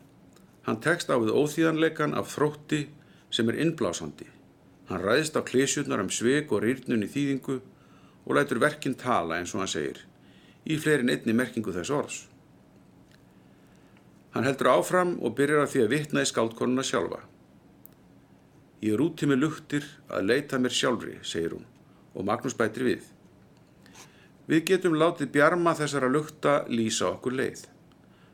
[0.63, 2.85] Hann tekst á við óþýðanleikan af þrótti
[3.33, 4.29] sem er innblásandi.
[4.87, 7.57] Hann ræðist á klísjurnar um sveik og rýrnun í þýðingu
[8.23, 9.99] og lætur verkinn tala eins og hann segir,
[10.63, 12.19] í fleirin einni merkingu þess orðs.
[14.33, 17.19] Hann heldur áfram og byrjar að því að vitna í skáldkonuna sjálfa.
[18.83, 21.67] Ég er úti með luktir að leita mér sjálfri, segir hún,
[22.15, 23.03] og Magnús bætir við.
[24.47, 27.67] Við getum látið bjarma þessara lukta lýsa okkur leið.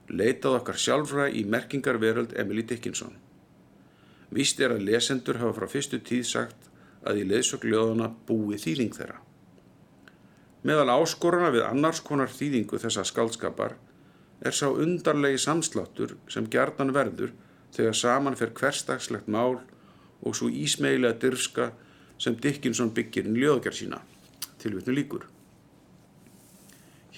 [0.10, 3.14] Leitað okkar sjálfra í merkingarveröld Emily Dickinson.
[4.34, 6.70] Vist er að lesendur hafa frá fyrstu tíð sagt
[7.06, 9.20] að í leiðsögljóðana búi þýðing þeirra.
[10.66, 13.78] Meðal áskoruna við annars konar þýðingu þessa skaldskapar
[14.44, 17.32] er sá undarlegi samsláttur sem gjarnan verður
[17.76, 19.60] þegar saman fer hverstagslegt mál
[20.20, 21.72] og svo ísmeilega dyrska
[22.20, 24.02] sem Dickinson byggir inn ljóðgerð sína,
[24.60, 25.28] tilvitnu líkur.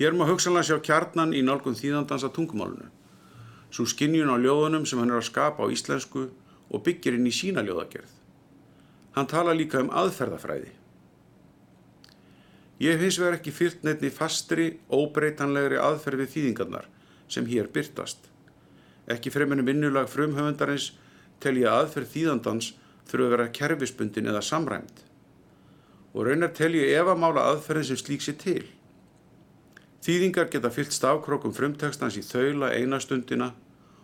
[0.01, 2.87] Hér má hugsanlega sjá kjarnan í nálgun þýðandans að tungumálunu,
[3.69, 6.23] svo skinnjun á ljóðunum sem hann er að skapa á íslensku
[6.73, 8.15] og byggir inn í sína ljóðagerð.
[9.13, 10.71] Hann tala líka um aðferðafræði.
[12.81, 16.89] Ég hef hins vegar ekki fyllt neittni fastri, óbreytanlegri aðferð við þýðingarnar
[17.29, 18.25] sem hér byrtast.
[19.05, 20.95] Ekki freminu vinnulag frumhöfundarins
[21.37, 22.73] tel ég að aðferð þýðandans
[23.05, 25.05] þurfa að vera kerfisbundin eða samræmt.
[26.17, 28.63] Og raunar tel ég efamála aðferðin sem slík sér til.
[30.01, 33.51] Þýðingar geta fyllt stafkrókum frumtekstans í þaula einastundina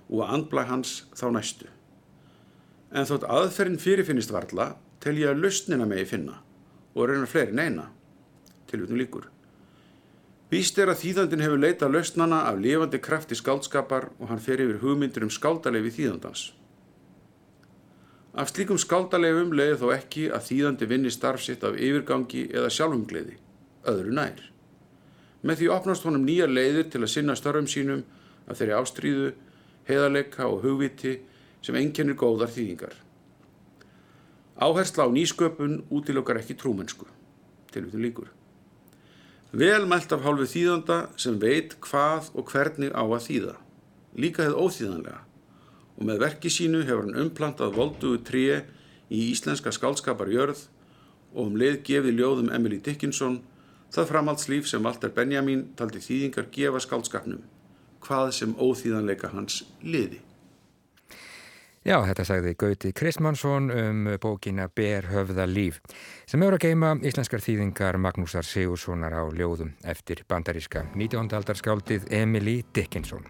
[0.09, 1.69] og andblæg hans þá næstu.
[2.93, 6.37] En þótt aðferðin fyrirfinnist varla tel ég að lausnina megi finna
[6.93, 7.87] og raunar fleiri neina,
[8.69, 9.25] tilvitnum líkur.
[10.51, 14.79] Víst er að þýðandin hefur leitað lausnana af lifandi krafti skáldskapar og hann fer yfir
[14.83, 16.43] hugmyndir um skáldaleifi þýðandans.
[18.37, 23.35] Af slíkum skáldalegum leiði þó ekki að þýðandi vinni starf sitt af yfirgangi eða sjálfumgleði,
[23.89, 24.45] öðru nær.
[25.47, 28.01] Með því opnast honum nýjar leiðir til að sinna starfum sínum
[28.47, 29.27] af þeirri ástríðu,
[29.87, 31.13] heiðarleika og hugviti
[31.63, 32.95] sem einkennir góðar þýðingar.
[34.59, 37.07] Áhersla á nýsköpun útilokkar ekki trúmennsku,
[37.71, 38.33] tilvítu líkur.
[39.55, 43.53] Vel mælt af hálfu þýðanda sem veit hvað og hvernig á að þýða,
[44.19, 45.21] líka hefð óþýðanlega
[45.97, 48.59] og með verki sínu hefur hann umplantað voldugu tríi
[49.09, 50.67] í íslenska skálskaparjörð
[51.33, 53.39] og um leið gefið ljóðum Emily Dickinson
[53.93, 57.43] það framhaldslíf sem Walter Benjamin taldi þýðingar gefa skálskapnum,
[58.05, 60.21] hvað sem óþýðanleika hans liði.
[61.88, 65.77] Já, þetta sagði Gauti Krismansson um bókina Ber höfða líf
[66.27, 71.31] sem eru að geima íslenskar þýðingar Magnúsar Sigurssonar á ljóðum eftir bandaríska 19.
[71.38, 73.23] aldarskáldið Emily Dickinson.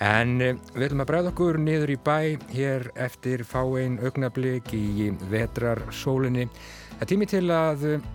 [0.00, 2.16] En eh, við ætlum að bræða okkur niður í bæ
[2.54, 6.48] hér eftir fáein augnablík í vetrarsólinni.
[6.94, 8.10] Það er tími til að eh,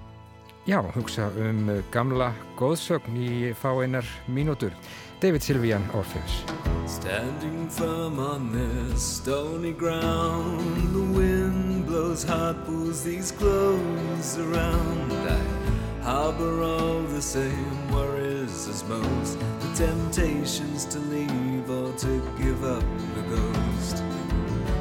[0.68, 4.74] já, hugsa um gamla góðsögn í fáeinar mínútur.
[5.22, 6.43] David Silvian Orpheus.
[6.86, 10.61] Standing firm on this stony ground,
[10.93, 15.11] the wind blows hot, pulls these clothes around.
[15.11, 22.63] I harbor all the same worries as most, the temptations to leave or to give
[22.63, 22.84] up
[23.15, 24.03] the ghost.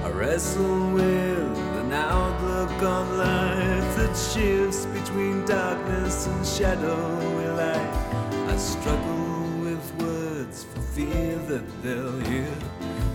[0.04, 7.94] I wrestle with an outlook on life that shifts between darkness and shadowy light.
[8.52, 12.54] I struggle with words for fear that they'll hear.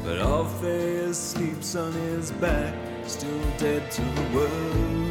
[0.03, 2.73] But Orpheus sleeps on his back,
[3.05, 5.01] still dead to the world.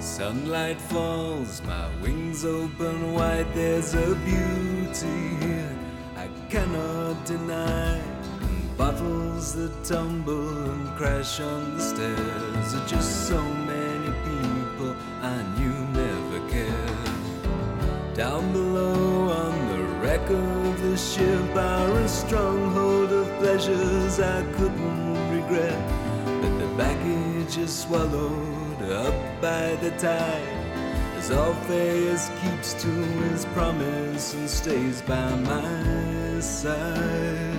[0.00, 3.46] Sunlight falls, my wings open wide.
[3.54, 5.76] There's a beauty here
[6.16, 8.15] I cannot deny.
[8.76, 15.42] And bottles that tumble and crash on the stairs are just so many people I
[15.58, 18.14] knew never cared.
[18.14, 25.30] Down below on the wreck of the ship are a stronghold of pleasures I couldn't
[25.34, 25.80] regret.
[26.24, 30.52] But the baggage is swallowed up by the tide.
[31.16, 37.55] As Orpheus keeps to his promise and stays by my side.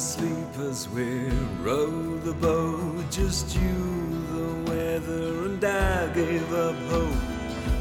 [0.00, 1.28] Sleepers, sleepers, we
[1.62, 3.04] row the boat.
[3.10, 7.22] Just you, the weather, and I gave up hope.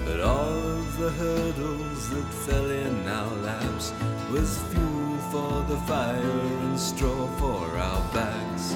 [0.03, 3.93] But all of the hurdles that fell in our laps
[4.29, 8.75] was fuel for the fire and straw for our backs.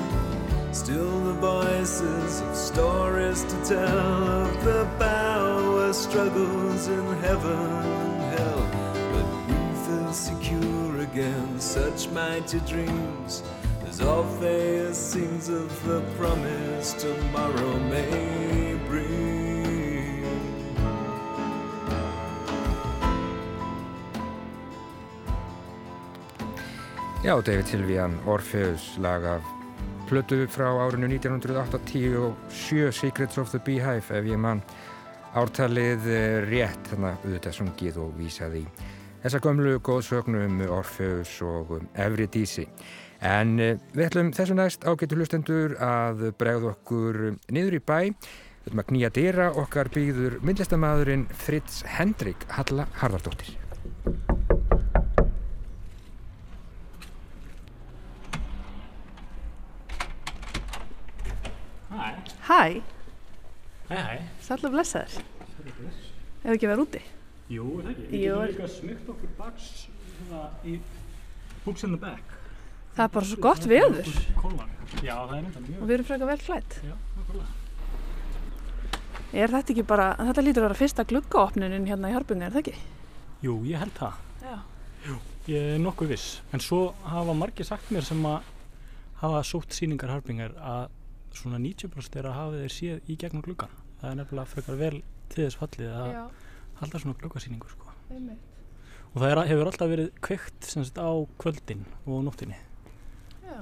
[0.72, 8.13] Still the voices of stories to tell of the power struggles in heaven
[11.14, 13.44] against such mighty dreams
[13.88, 20.26] as Orpheus sings of the promise tomorrow may bring.
[27.24, 29.42] Já, David Silvian Orpheus lag af
[30.10, 34.62] plötu frá árinu 1987 Secrets of the Beehive ef ég mann
[35.34, 38.66] ártalið eh, rétt þannig að auðvitað sungið og vísað í
[39.24, 42.68] þessa gömlu góðsögnu um Orfeus og um Evridísi.
[43.24, 47.22] En eh, við ætlum þessu næst ágættu hlustendur að bregða okkur
[47.56, 48.00] niður í bæ.
[48.64, 53.56] Við ætlum að knýja dýra okkar býður myndlistamæðurinn Fritz Hendrik Halla Harðardóttir.
[61.90, 62.16] Hæ,
[62.48, 62.82] Hæ,
[63.90, 64.18] hæ, hæ.
[64.42, 65.22] sætla blessaður.
[66.44, 67.02] Ef ekki vera úti.
[67.52, 68.06] Jú, er það ekki.
[68.14, 69.72] Við Jú, getum líka smygt okkur baks
[70.64, 70.78] í
[71.66, 72.24] Books in the Back.
[72.94, 73.66] Það er bara svo gott
[74.38, 74.70] Kólar.
[75.02, 75.84] Já, það er og mjög.
[75.90, 76.80] við erum frekar vel klætt.
[76.86, 77.52] Já, nákvæmlega.
[79.34, 82.62] Er þetta ekki bara, þetta lítur að vera fyrsta gluggaopnunin hérna í Harbunni, er það
[82.68, 82.76] ekki?
[83.44, 84.20] Jú, ég held það.
[84.44, 84.58] Já.
[85.50, 86.28] Ég er nokkuð viss.
[86.54, 88.46] En svo hafa margir sagt mér sem að
[89.24, 90.94] hafa sótt síningar harpingar að
[91.34, 93.74] svona 90% er að hafa þeir séð í gegnum gluggan.
[94.00, 95.02] Það er nefnilega frekar vel
[95.34, 96.14] til þess fallið að
[96.82, 97.94] halda svona gluggasýningu, sko.
[99.14, 101.12] Og það er, hefur alltaf verið kveikt sagt á
[101.42, 102.58] kvöldin og nóttinni.
[103.46, 103.60] Já.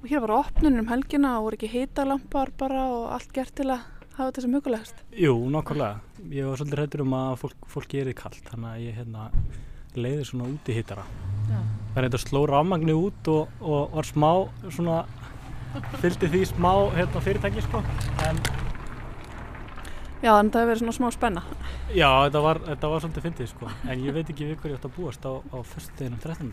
[0.00, 3.66] Og hér var opnunin um helgina og voru ekki hitalampar bara og allt gert til
[3.74, 3.82] að
[4.14, 5.02] hafa þetta sem hugulegast.
[5.18, 5.98] Jú, nokkulega.
[6.30, 9.26] Ég var svolítið hrættur um að fólk, fólk gerir kallt, þannig að ég hérna,
[9.98, 11.04] leiði svona úti hittara.
[11.50, 11.60] Já.
[11.90, 14.30] Það er eitthvað sló rafmagni út og, og var smá
[14.68, 14.98] svona,
[15.98, 17.82] fylgdi því smá hérna, fyrirtæki sko.
[18.28, 18.38] En
[20.20, 21.42] Já, að það hefur verið svona smá spenna.
[21.96, 23.70] já, þetta var, þetta var svolítið fyndið sko.
[23.88, 26.50] En ég veit ekki við hverju að búast á, á fyrstudeginum 13.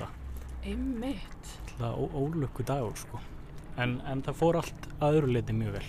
[0.68, 1.52] Einmitt.
[1.78, 3.20] Það er ólökku dagur sko.
[3.78, 5.84] En, en það fór allt að öðru leiti mjög vel.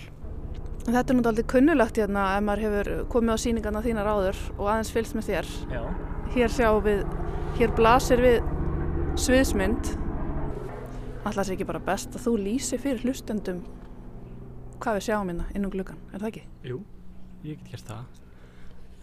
[0.89, 4.43] En Þetta er náttúrulega aldrei kunnulegt hérna ef maður hefur komið á sýningarna þínar áður
[4.57, 5.49] og aðeins fylgst með þér.
[5.71, 5.81] Já.
[6.35, 7.01] Hér sjáum við,
[7.59, 8.37] hér blasir við
[9.19, 9.91] sviðsmynd.
[11.23, 13.63] Alltaf sé ekki bara best að þú lýsi fyrir hlustendum
[14.79, 16.43] hvað við sjáum hérna inn um gluggan, er það ekki?
[16.69, 16.77] Jú,
[17.43, 18.19] ég get gert það.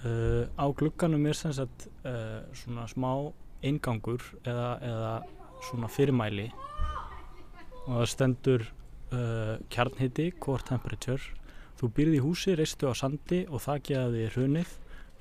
[0.07, 3.11] Uh, á glugganum er sem sagt uh, svona smá
[3.64, 5.12] eingangur eða, eða
[5.64, 6.51] svona fyrirmæli
[7.87, 11.22] og það stendur uh, kjarnhiti, core temperature.
[11.76, 14.74] Þú býrði í húsi, reistu á sandi og það geði þig hrunið.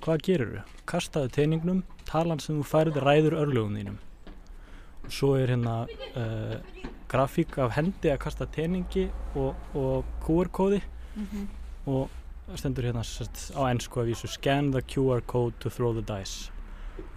[0.03, 0.65] Hvað gerirðu?
[0.89, 3.97] Kastaðu teiningnum, talan sem þú færði ræður örlögum þínum.
[5.05, 6.57] Og svo er hérna uh,
[7.11, 9.07] grafík af hendi að kasta teiningi
[9.37, 10.81] og, og QR-kóði
[11.85, 15.95] og það stendur hérna sest, á ennsku að vísu scan the QR code to throw
[15.95, 16.51] the dice.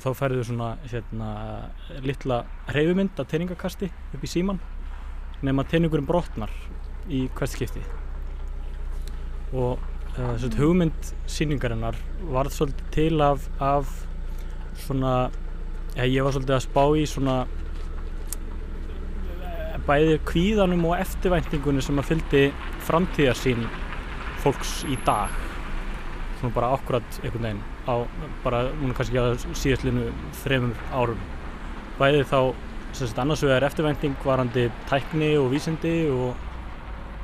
[0.01, 1.29] Þá færðu svona hérna,
[2.03, 2.41] litla
[2.72, 4.59] hreyfumynd af teiningakasti upp í síman
[5.45, 6.51] nema teiningurinn brotnar
[7.07, 7.83] í hvert skipti.
[9.53, 11.99] Og uh, sest, hugmynd síningarinnar
[12.33, 13.93] varð svolítið til af, af
[14.87, 15.14] svona
[15.95, 17.37] ja, ég var svolítið að spá í svona
[19.45, 22.43] eh, bæði kvíðanum og eftirvæntingunni sem að fylgdi
[22.89, 23.68] framtíðarsýn
[24.43, 25.34] fólks í dag.
[26.39, 27.95] Svona bara akkurat einhvern veginn á
[28.45, 30.11] bara núna kannski að síðastlinu
[30.43, 31.22] þremur árum.
[31.99, 32.41] Bæði þá
[32.93, 36.36] sem sagt annars vegar eftirvænting varandi tækni og vísindi og,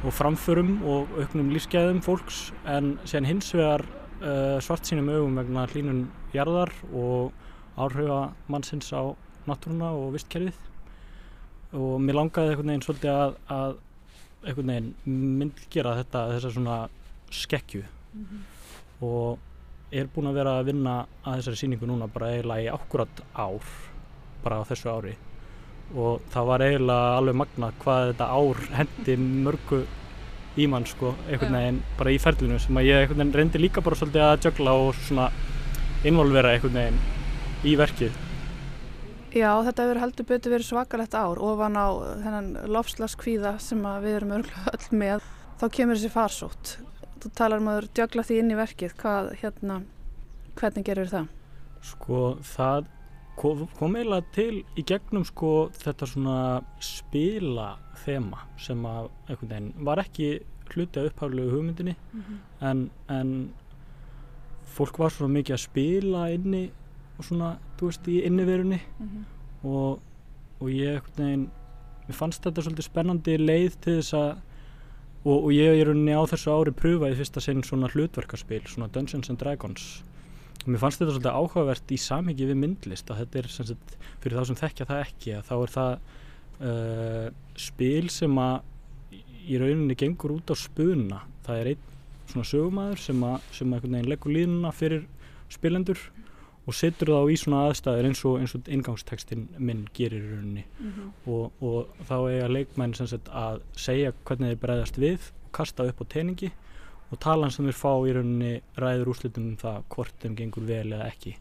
[0.04, 3.86] og framförum og auknum lífsgæðum fólks en síðan hins vegar
[4.20, 6.04] uh, svart sínum augum vegna hlínun
[6.34, 7.32] jarðar og
[7.78, 9.14] áhrifa mannsins á
[9.48, 10.58] náttúruna og vistkerfið.
[11.74, 13.72] Og mér langaði einhvern veginn svolítið að, að
[14.44, 14.92] einhvern veginn
[15.40, 16.76] myndgera þetta þessa svona
[17.34, 17.82] skekkju.
[19.04, 19.38] Og
[19.94, 23.74] er búinn að vera að vinna að þessari sýningu núna bara eiginlega í akkurat ár
[24.44, 25.14] bara á þessu ári.
[25.94, 29.82] Og það var eiginlega alveg magnað hvað þetta ár hendi mörgu
[30.54, 33.82] í mann sko, einhvern veginn bara í ferlinu sem að ég einhvern veginn reyndi líka
[33.82, 35.30] bara svolítið að jögla og svona
[36.06, 37.00] involvera einhvern veginn
[37.64, 38.22] í verkið.
[39.34, 41.90] Já, þetta hefur heldur betur verið svakalegt ár ofan á
[42.22, 45.24] þennan lofslaskvíða sem við erum öll með.
[45.58, 46.74] Þá kemur þessi farsótt.
[47.24, 48.94] Þú talar um að þú djögla því inn í verkið.
[49.00, 49.78] Hvað, hérna,
[50.60, 51.30] hvernig gerir það?
[51.84, 52.90] Sko það
[53.40, 56.38] kom, kom eiginlega til í gegnum sko þetta svona
[56.84, 60.28] spila þema sem að einhvern veginn var ekki
[60.72, 61.94] hluti af upphaflegu hugmyndinni
[62.64, 63.34] en, en
[64.76, 66.64] fólk var svona mikið að spila inni
[67.14, 68.80] og svona, þú veist, í inniverunni
[69.62, 70.00] og,
[70.60, 71.44] og ég einhvern veginn,
[72.08, 74.32] mér fannst þetta svolítið spennandi leið til þess að
[75.24, 79.32] og, og ég er rauninni á þessu ári pröfaði fyrsta sinn svona hlutverkarspil, svona Dungeons
[79.32, 79.86] and Dragons.
[80.64, 83.96] Og mér fannst þetta svolítið áhugavert í samhengi við myndlist að þetta er sem sagt,
[84.22, 85.90] fyrir þá sem þekkja það ekki að þá er það
[86.68, 87.26] uh,
[87.66, 91.24] spil sem að í rauninni gengur út á spuna.
[91.44, 91.90] Það er einn
[92.30, 95.04] svona sögumæður sem að, sem að einhvern veginn leggur línuna fyrir
[95.52, 96.00] spilendur
[96.64, 100.64] og setur þá í svona aðstæður eins og, og inngangstekstin minn gerir í rauninni.
[101.26, 106.00] Og, og þá eiga leikmenn sagt að segja hvernig þeir bregðast við og kasta upp
[106.00, 106.52] á teiningi
[107.10, 110.92] og talan sem þeir fá í rauninni ræður úrslitum um það hvort þeim gengur vel
[110.92, 111.36] eða ekki.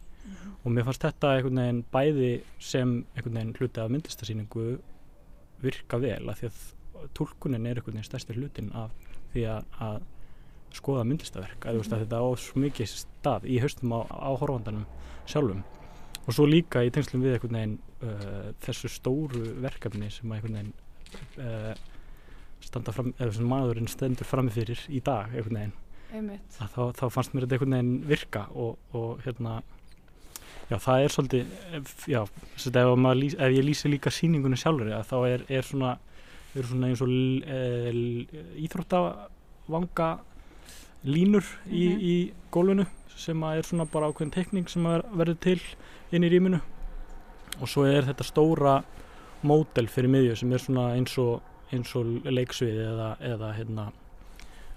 [0.64, 4.66] Og mér fannst þetta einhvern veginn bæði sem einhvern veginn hluti af myndlistasýningu
[5.64, 8.92] virka vel af því að tólkunin er einhvern veginn stærsti hlutin af
[9.32, 9.98] því að, að
[10.74, 11.66] skoða myndlistaverk.
[11.66, 11.92] Að, mm -hmm.
[11.94, 14.86] að þetta á svo mikið stað í haustum á, á horfandanum
[15.30, 15.62] sjálfum.
[16.26, 20.58] Og svo líka í tengslum við einhvern veginn uh, þessu stóru verkefni sem að einhvern
[20.58, 20.74] veginn
[21.44, 21.74] uh,
[22.64, 25.74] standa fram, eða sem maðurinn stendur framifyrir í dag einhvern veginn.
[26.54, 29.58] Þá, þá fannst mér þetta einhvern veginn virka og, og hérna
[30.70, 32.20] já það er svolítið ef- já,
[32.56, 35.90] ef, lýs, ef ég lýsi líka sýningunni sjálfur þá er, er svona
[36.64, 37.58] svona eins og e,
[38.64, 40.08] íþróttavanga
[41.04, 42.00] línur í, Mhm.
[42.00, 42.14] í
[42.54, 42.86] gólfinu
[43.16, 45.60] sem er svona bara ákveðin tekning sem verður til
[46.14, 46.60] inn í rýminu.
[47.60, 48.74] Og svo er þetta stóra
[49.46, 51.42] módel fyrir miðju sem er svona eins og,
[51.72, 53.88] eins og leiksviði eða, eða, hérna,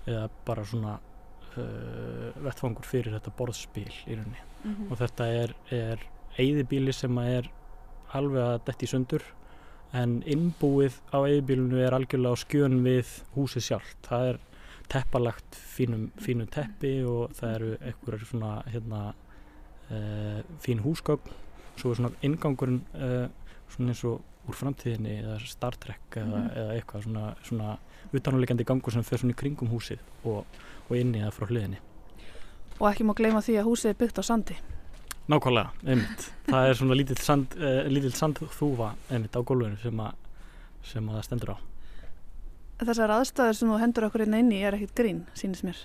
[0.06, 4.44] eða bara svona uh, vettfangur fyrir þetta borðspil í rauninni.
[4.58, 4.92] Mhm.
[4.92, 6.02] og þetta er, er
[6.42, 7.46] eyðibíli sem er
[8.18, 9.24] alveg að detti sundur
[9.96, 14.00] en innbúið á eyðibílinu er algjörlega á skjön við húsið sjálft.
[14.08, 14.40] Það er
[14.90, 19.02] teppalagt fínum, fínum teppi og það eru einhverjar svona hérna
[19.92, 21.34] uh, fín húsgögn
[21.78, 23.28] svo er svona ingangurinn uh,
[23.70, 26.50] svona eins og úr framtíðinni eða Star Trek eða, Mhm.
[26.56, 27.78] eða eitthvað svona, svona
[28.14, 30.46] utanulegjandi gangur sem fer svona í kringum húsið og,
[30.90, 31.82] og inni eða frá hliðinni
[32.80, 34.56] Og ekki má gleyma því að húsið er byggt á sandi.
[35.28, 36.28] Nákvæmlega, einmitt.
[36.46, 40.02] Það er svona lítill, sand, uh, sandþúfa einmitt á gólfinu sem,
[40.84, 41.58] sem að það stendur á.
[42.78, 45.80] Þessar aðstæður sem þú hendur okkur inn inn í er ekkit grín, sínist mér.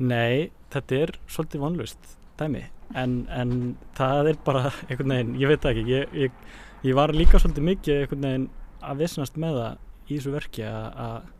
[0.00, 2.62] Nei, þetta er svolítið vonlust dæmi,
[2.96, 3.52] en, en
[3.96, 6.40] það er bara einhvern veginn, ég veit ekki, ég, ég,
[6.84, 8.48] ég var líka svolítið mikið einhvern veginn
[8.84, 11.30] að visnast með það í þessu verki að,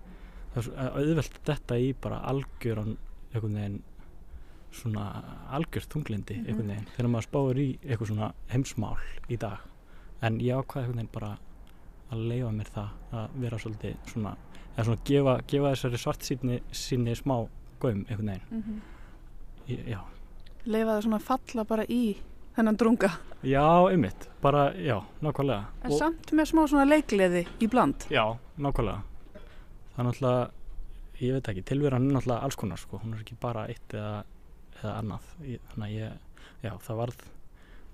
[0.97, 2.97] auðvelt þetta í bara algjöran
[3.35, 3.79] einhvern veginn
[4.77, 5.05] svona
[5.57, 6.47] algjört þunglindi Mhm.
[6.49, 8.97] einhvern veginn þegar maður spáir í eitthvað svona heimsmál
[9.33, 9.59] í dag
[10.23, 11.31] en ég ákvaði einhvern veginn bara
[12.13, 12.89] að leifa mér það
[13.21, 14.35] að vera svolítið svona
[14.77, 17.47] eða svona gefa, gefa þessari svartsýnni sinni smá
[17.81, 18.81] gaum einhvern veginn Mm -hmm.
[19.69, 20.01] Ég- já,
[20.67, 22.17] Leifa það svona falla bara í
[22.57, 23.11] þennan drunga.
[23.45, 27.95] já, einmitt bara, já, nákvæmlega En samt með smá svona leikleði í bland.
[28.11, 29.03] já, nákvæmlega
[29.97, 30.51] það er náttúrulega
[31.21, 34.25] ég veit ekki, tilveran er náttúrulega alls konar sko, hún er ekki bara eitt eða,
[34.83, 36.13] eða annað ég, þannig að ég,
[36.63, 37.17] já, það varð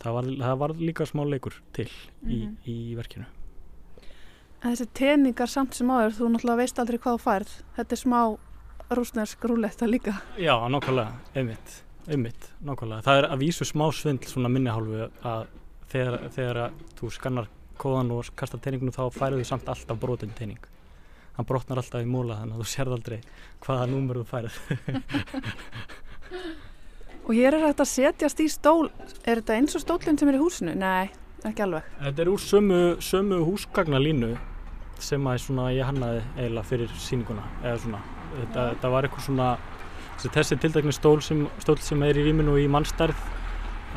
[0.00, 1.88] það varð, það varð líka smá leikur til
[2.26, 2.56] í, Mhm.
[2.66, 3.24] í verkinu
[4.70, 7.54] þessi teningar samt sem áður, þú náttúrulega veist aldrei hvað þú færð.
[7.78, 8.18] Þetta er smá
[8.94, 10.14] rúsnesk rúletta líka.
[10.38, 11.74] Já, nákvæmlega, einmitt,
[12.06, 13.02] einmitt, nákvæmlega.
[13.06, 15.48] Það er að vísu smá svindl svona minni hálfu að
[15.92, 17.48] þegar, þegar að þú skannar
[17.82, 20.60] kóðan og kastar teininginu þá færðu þú samt alltaf brotin teining.
[21.36, 23.18] Hann brotnar alltaf í móla þannig að þú sérð aldrei
[23.64, 24.54] hvaða númer þú færð.
[27.22, 28.90] Og hér er þetta setjast í stól.
[29.22, 30.72] Er þetta eins og stólinn sem er í húsinu?
[30.76, 31.06] Nei,
[31.46, 31.86] ekki alveg.
[32.02, 34.32] Þetta er úr sömu, sömu húsgagnalínu
[35.02, 38.00] sem að svona ég hannaði eiginlega fyrir svona,
[38.32, 39.48] þetta, þetta var eitthvað svona,
[40.22, 43.18] þessi, tildækni stól sem, stól sem er í rýminu í mannstærð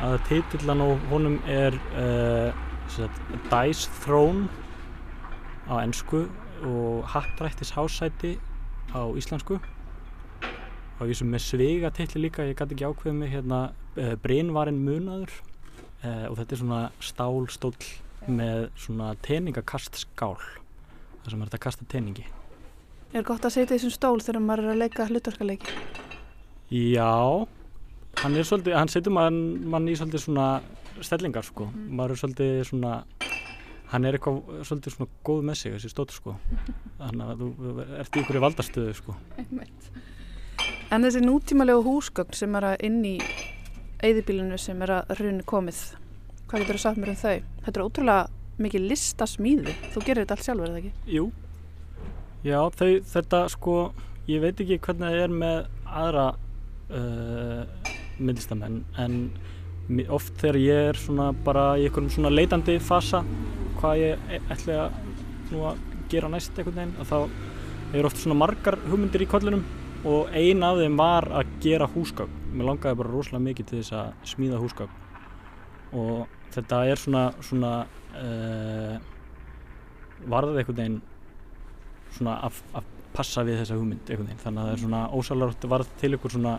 [0.04, 2.50] að titillan á honum er uh,
[2.92, 4.48] sagt, Dice Throne
[5.70, 6.26] á ennsku
[6.66, 8.36] og Happrættis hásæti
[8.92, 9.58] á íslensku.
[10.96, 13.60] Og ég sem með sviga titli líka, ég gæti ekki ákveðið mig hérna,
[13.96, 15.32] uh, Brynvarinn munaður
[16.04, 17.90] uh, og þetta er svona stálstóll
[18.26, 20.38] með svona teningakast skál
[21.26, 22.26] þar sem er þetta að kasta teningi
[23.14, 25.74] Er gott að setja í þessum stól þegar maður er að leika hlutverkaleiki?
[26.74, 27.46] Já,
[28.20, 29.38] hann er svolítið, hann setur mann,
[29.70, 30.46] mann í svolítið svona
[31.04, 32.92] stellingar sko, maður er svolítið svona,
[33.92, 36.34] hann er eitthvað svolítið svona góð með sig þessi stótt sko,
[37.00, 39.16] þannig að þú ert í ykkur valdastöðu sko.
[40.90, 43.16] En þessi nútímalegu húsgögn sem er að inn í
[44.04, 45.84] eyðibílinu sem er að hrunni komið,
[46.50, 47.38] hvað getur þú sagt mér um þau?
[47.62, 49.74] Þetta er ótrúlega mikið listasmíði.
[49.94, 50.92] Þú gerir þetta allt sjálfur, er það ekki?
[51.16, 51.26] Jú,
[52.46, 53.76] já þau, þetta sko,
[54.30, 56.26] ég veit ekki hvernig það er með aðra
[56.90, 59.18] uh, myndlistamenn en
[60.10, 63.22] oft þegar ég er svona bara í einhverjum svona leitandi fasa
[63.78, 68.78] hvað ég e- ætla að gera næst einhvern veginn að þá er oft svona margar
[68.86, 69.62] hugmyndir í kollinum
[70.06, 73.94] og ein af þeim var að gera húsgögn mér langaði bara rosalega mikið til þess
[74.00, 75.04] að smíða húsgögn
[75.96, 77.72] og þetta er svona, svona
[78.20, 78.96] uh,
[80.30, 81.02] varðið einhvern veginn
[82.16, 84.42] svona að, að passa við þessa hugmynd einhvern veginn.
[84.44, 86.56] Þannig að það er svona ósalarótt varð til ykkur svona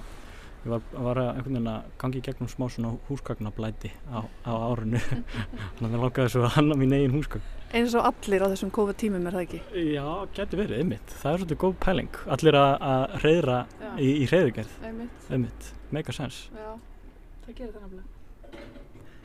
[0.64, 5.02] ég var, var einhvern veginn að gangi gegnum smá svona húsgagnablæti á, á árinu.
[5.78, 8.70] Þannig að það langaði svo að hanna mín eigin húsgagn Eins og allir á þessum
[8.72, 9.58] COVID tímum er það ekki?
[9.92, 10.06] Já,
[10.38, 12.20] getur verið, einmitt, það er svolítið góð pæling.
[12.36, 13.58] Allir að, að reyðra
[14.00, 15.26] í, í reyðugerð Einmitt.
[15.28, 16.48] einmitt, sense.
[16.56, 16.70] Já,
[17.44, 18.14] það gerir það nefnilega.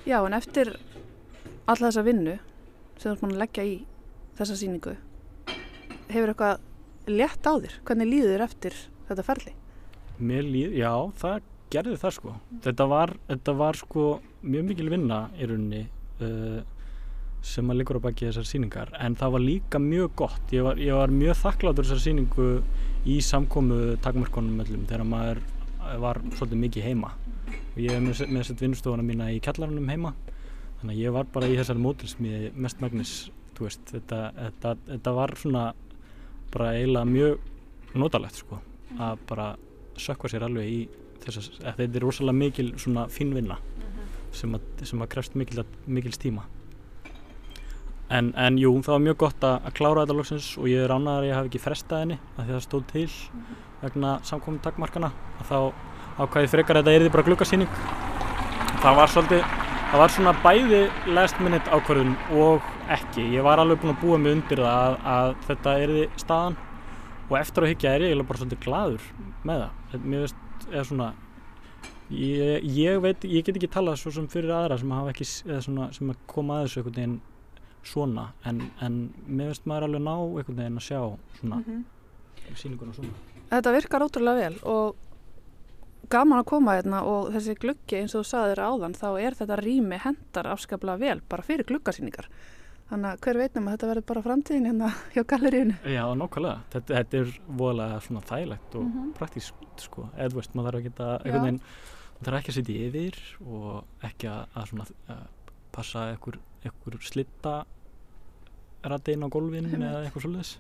[0.03, 0.73] Já, en eftir
[1.71, 2.37] alla þessa vinnu
[2.99, 3.75] sem þú ert búin að leggja í
[4.39, 4.97] þessa sýningu
[6.13, 7.77] hefur eitthvað létt á þér?
[7.87, 8.77] Hvernig líður eftir
[9.09, 9.55] þetta ferli?
[10.23, 12.35] Mér líð, já, það gerði það sko.
[12.67, 14.07] Þetta var, þetta var sko
[14.43, 15.83] mjög mikil vinna í rauninni
[16.23, 16.61] uh,
[17.43, 20.43] sem að liggur á baki þessar sýningar en það var líka mjög gott.
[20.55, 22.51] Ég var, ég var mjög þakkláttur þessar sýningu
[23.09, 25.43] í samkomu takmörkonum öllum þegar maður
[26.01, 27.12] var svolítið mikið heima.
[27.74, 30.14] Og ég hef með, með sett vinnustofuna mína í kjallarunum heima.
[30.80, 33.14] Þannig að ég var bara í þessari mótilsmiði mest magnis,
[33.62, 35.66] veist, þetta, þetta, þetta var svona
[36.53, 38.59] bara eiginlega mjög notalegt sko
[39.01, 39.53] að bara
[40.01, 40.80] sökva sér alveg í
[41.22, 43.59] þess að þetta er rosalega mikil svona fínvinna
[44.34, 46.47] sem að, sem að krefst mikil, mikil stíma
[48.12, 50.95] en, en jú, það var mjög gott að, að klára þetta loksins og ég er
[50.95, 53.07] ánægðar að ég hafi ekki frestað henni af því að það stóð til
[53.83, 55.12] vegna samkominn takmarkana
[55.43, 55.59] að þá
[56.22, 57.80] ákvæði frekar að þetta erði bara gluggasýning.
[58.83, 59.43] Það var svolítið
[59.93, 60.83] það var svona bæði
[61.16, 63.26] last minute ákvörðun og ekki.
[63.35, 66.57] Ég var alveg búinn að búa mig undir það að, að þetta erði staðan
[67.28, 69.11] og eftir að hyggja er ég bara svolítið gladur
[69.49, 70.07] með það.
[70.07, 71.11] Mér veist, eða svona
[72.12, 75.91] ég, ég veit, ég get ekki talað svo sem fyrir aðra sem hafa ekki, svona
[75.97, 77.18] sem að koma að þessu einhvern veginn
[77.93, 81.01] svona en, en mér veist maður alveg ná einhvern veginn að sjá
[81.41, 81.85] svona mm -hmm.
[82.55, 85.03] sýninguna svona Þetta virkar ótrúlega vel og
[86.13, 89.59] gaman að koma hérna og þessi gluggi eins og þú saðir áðan þá er þetta
[89.61, 92.29] rými hendar afskaplega vel bara fyrir gluggasýningar.
[92.89, 95.77] Þannig að hver veitnum að þetta verður bara framtíðin hérna hjá galleríinu.
[95.89, 99.13] Já, nokkvæmlega, þetta, þetta er voðalega svona þægilegt og mm -hmm.
[99.21, 101.63] praktískt sko, eða veist, maður þarf ekki að einhvern veginn,
[102.17, 105.23] maður þarf ekki að sitja yfir og ekki að, svona að
[105.73, 106.41] passa einhver,
[107.01, 107.55] slitta
[108.83, 110.57] rættin á gólfin eða eitthvað svolítið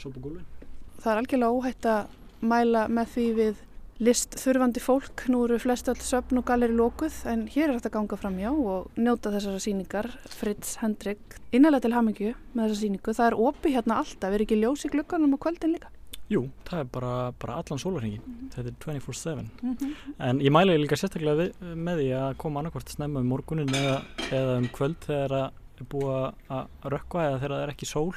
[0.00, 0.59] sopa gólfin
[1.00, 3.60] Það er algjörlega óhætt að mæla með því við
[4.00, 7.92] list þurfandi fólk, nú eru flest öll söfn og galeri lókuð en hér er þetta
[7.98, 13.14] ganga fram já og njóta þessara síningar Fritz Hendrik, innanlega til hamingju með þessa síningu,
[13.16, 15.92] það er opi hérna alltaf er ekki ljós í glukkanum og kvöldin líka?
[16.30, 18.50] Jú, það er bara, bara allan sólarhengin mm -hmm.
[18.54, 19.94] þetta er 24-7 mm -hmm.
[20.18, 24.02] en ég mæla líka sérstaklega við, með því að koma annarkvært snemma um morgunin eða,
[24.32, 28.14] eða um kvöld þegar það er búið að rökkva eða þegar það er ekki sól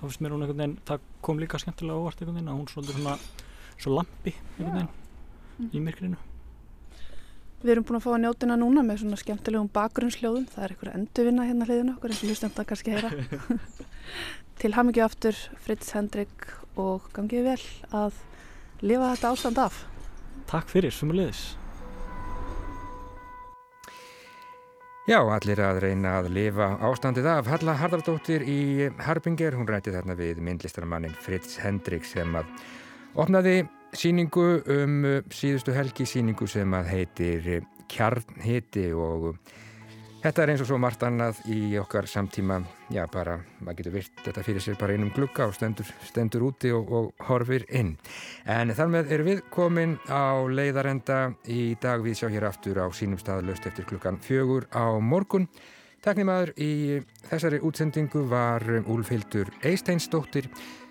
[0.00, 2.70] þá finnst mér hún einhvern veginn, það kom líka skemmtilega óvart einhvern veginn að hún
[2.72, 3.16] svolítið svona
[3.76, 6.20] svo lampi einhvern veginn í myrkrinu.
[7.60, 10.46] Við erum búin að fá að njótina núna með svona skemmtilegum bakgrunnsljóðum.
[10.48, 13.10] Það er einhverja endurvinna hérna hliðinu okkur eins og það kannski heyra.
[14.60, 16.48] Til hamingju aftur Fritz Hendrik
[16.80, 17.60] og gangið vel
[17.92, 18.16] að
[18.80, 19.84] lifa þetta ástand af.
[20.48, 21.50] Takk fyrir, sumulegis.
[25.10, 27.48] Já, allir að reyna að lifa ástandið af.
[27.50, 32.46] Halla Hardardóttir í Harbinger, hún rætti þarna við myndlistarmannin Fritz Hendrik sem að
[33.18, 35.00] opnaði síningu um
[35.34, 37.48] síðustu helgi síningu sem að heitir
[37.90, 39.32] Kjarnhiti og
[40.20, 42.60] þetta er eins og svo margt annað í okkar samtíma,
[42.92, 46.72] já bara maður getur virt þetta fyrir sér bara einum glukka og stendur, stendur úti
[46.76, 47.94] og, og horfir inn.
[48.44, 52.86] En þar með erum við komin á leiðarenda í dag við sjá hér aftur á
[52.92, 55.48] sínum stað löst eftir klukkan fjögur á morgun.
[56.04, 60.48] Taknimaður í þessari útsendingu var Úlfhildur Eisteinsdóttir.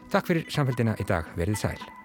[0.09, 1.33] Takk fyrir samfélgina í dag.
[1.37, 1.98] Verið sæl.